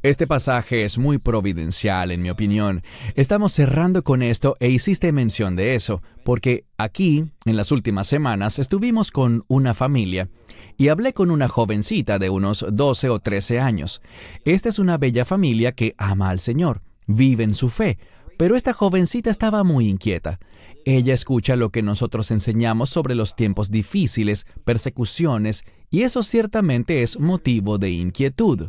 [0.06, 2.84] Este pasaje es muy providencial, en mi opinión.
[3.16, 8.60] Estamos cerrando con esto e hiciste mención de eso, porque aquí, en las últimas semanas,
[8.60, 10.28] estuvimos con una familia
[10.76, 14.00] y hablé con una jovencita de unos 12 o 13 años.
[14.44, 17.98] Esta es una bella familia que ama al Señor, vive en su fe,
[18.38, 20.38] pero esta jovencita estaba muy inquieta.
[20.84, 27.18] Ella escucha lo que nosotros enseñamos sobre los tiempos difíciles, persecuciones, y eso ciertamente es
[27.18, 28.68] motivo de inquietud.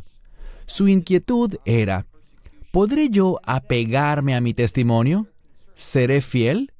[0.67, 2.05] Su inquietud era,
[2.71, 5.27] ¿podré yo apegarme a mi testimonio?
[5.75, 6.73] ¿Seré fiel?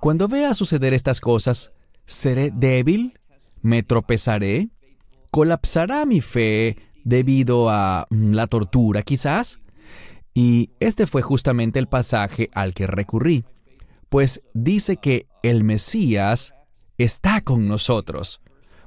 [0.00, 1.70] Cuando vea suceder estas cosas,
[2.06, 3.20] ¿seré débil?
[3.60, 4.70] ¿Me tropezaré?
[5.30, 9.60] ¿Colapsará mi fe debido a mm, la tortura quizás?
[10.32, 13.44] Y este fue justamente el pasaje al que recurrí,
[14.08, 16.54] pues dice que el Mesías
[16.96, 18.40] está con nosotros.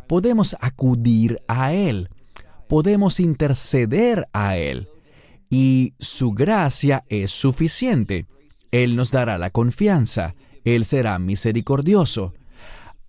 [0.07, 2.09] Podemos acudir a Él
[2.69, 4.87] podemos interceder a Él
[5.49, 8.27] y su gracia es suficiente.
[8.71, 12.35] Él nos dará la confianza, Él será misericordioso.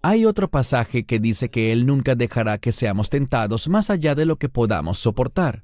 [0.00, 4.24] Hay otro pasaje que dice que Él nunca dejará que seamos tentados más allá de
[4.24, 5.62] lo que podamos soportar.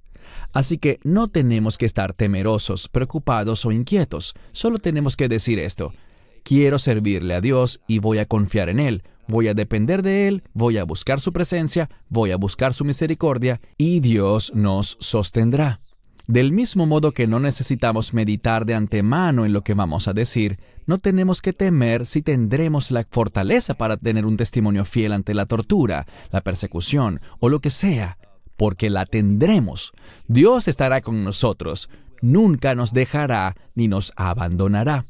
[0.52, 5.94] Así que no tenemos que estar temerosos, preocupados o inquietos, solo tenemos que decir esto.
[6.42, 10.42] Quiero servirle a Dios y voy a confiar en Él, voy a depender de Él,
[10.54, 15.80] voy a buscar su presencia, voy a buscar su misericordia y Dios nos sostendrá.
[16.26, 20.58] Del mismo modo que no necesitamos meditar de antemano en lo que vamos a decir,
[20.86, 25.46] no tenemos que temer si tendremos la fortaleza para tener un testimonio fiel ante la
[25.46, 28.18] tortura, la persecución o lo que sea,
[28.56, 29.92] porque la tendremos.
[30.26, 31.90] Dios estará con nosotros,
[32.22, 35.06] nunca nos dejará ni nos abandonará.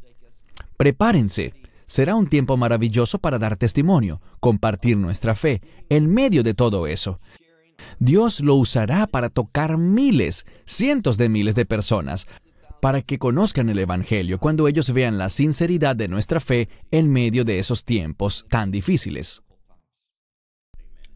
[0.77, 1.55] Prepárense,
[1.87, 7.21] Será un tiempo maravilloso para dar testimonio, compartir nuestra fe, en medio de todo eso.
[7.99, 12.27] Dios lo usará para tocar miles, cientos de miles de personas,
[12.81, 17.45] para que conozcan el Evangelio cuando ellos vean la sinceridad de nuestra fe en medio
[17.45, 19.43] de esos tiempos tan difíciles.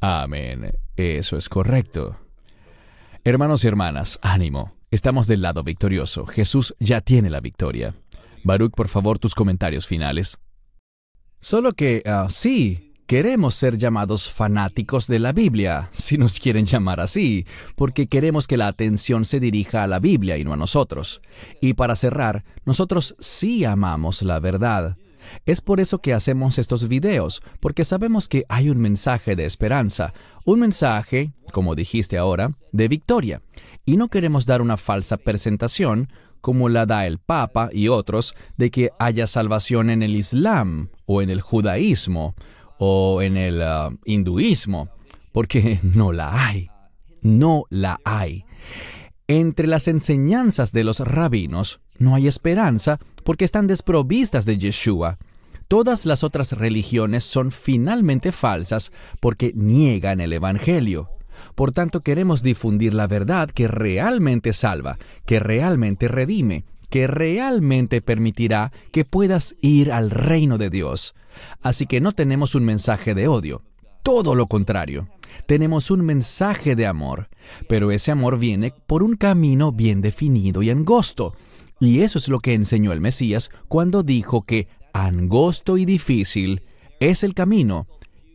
[0.00, 0.72] Amén.
[0.96, 2.16] Eso es correcto.
[3.24, 4.72] Hermanos y hermanas, ánimo.
[4.90, 6.26] Estamos del lado victorioso.
[6.26, 7.94] Jesús ya tiene la victoria.
[8.42, 10.38] Baruch, por favor, tus comentarios finales.
[11.40, 17.00] Solo que, ah, sí, queremos ser llamados fanáticos de la Biblia, si nos quieren llamar
[17.00, 21.22] así, porque queremos que la atención se dirija a la Biblia y no a nosotros.
[21.62, 24.96] Y para cerrar, nosotros sí amamos la verdad.
[25.46, 30.12] Es por eso que hacemos estos videos, porque sabemos que hay un mensaje de esperanza,
[30.44, 33.42] un mensaje, como dijiste ahora, de victoria.
[33.86, 36.08] Y no queremos dar una falsa presentación
[36.40, 41.22] como la da el Papa y otros, de que haya salvación en el Islam o
[41.22, 42.34] en el judaísmo
[42.78, 44.88] o en el uh, hinduismo,
[45.32, 46.70] porque no la hay,
[47.22, 48.44] no la hay.
[49.28, 55.18] Entre las enseñanzas de los rabinos no hay esperanza porque están desprovistas de Yeshua.
[55.68, 61.10] Todas las otras religiones son finalmente falsas porque niegan el Evangelio.
[61.54, 68.72] Por tanto, queremos difundir la verdad que realmente salva, que realmente redime, que realmente permitirá
[68.92, 71.14] que puedas ir al reino de Dios.
[71.62, 73.62] Así que no tenemos un mensaje de odio,
[74.02, 75.08] todo lo contrario.
[75.46, 77.28] Tenemos un mensaje de amor,
[77.68, 81.34] pero ese amor viene por un camino bien definido y angosto.
[81.78, 86.62] Y eso es lo que enseñó el Mesías cuando dijo que angosto y difícil
[86.98, 87.86] es el camino,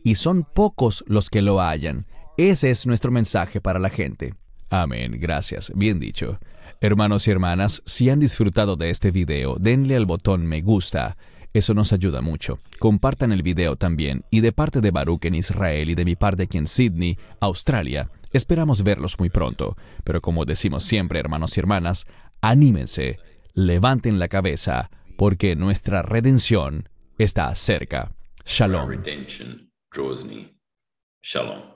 [0.02, 4.34] y son pocos los que lo hallan Ese es nuestro mensaje para la gente.
[4.68, 6.38] Amén, gracias, bien dicho.
[6.82, 11.16] Hermanos y hermanas, si han disfrutado de este video, denle al botón me gusta.
[11.54, 12.58] Eso nos ayuda mucho.
[12.78, 16.42] Compartan el video también y de parte de Baruch en Israel y de mi parte
[16.42, 19.74] aquí en Sydney, Australia, esperamos verlos muy pronto.
[20.04, 22.06] Pero como decimos siempre, hermanos y hermanas,
[22.42, 23.18] anímense,
[23.54, 28.12] levanten la cabeza, porque nuestra redención está cerca.
[28.44, 28.90] Shalom.
[31.22, 31.75] Shalom.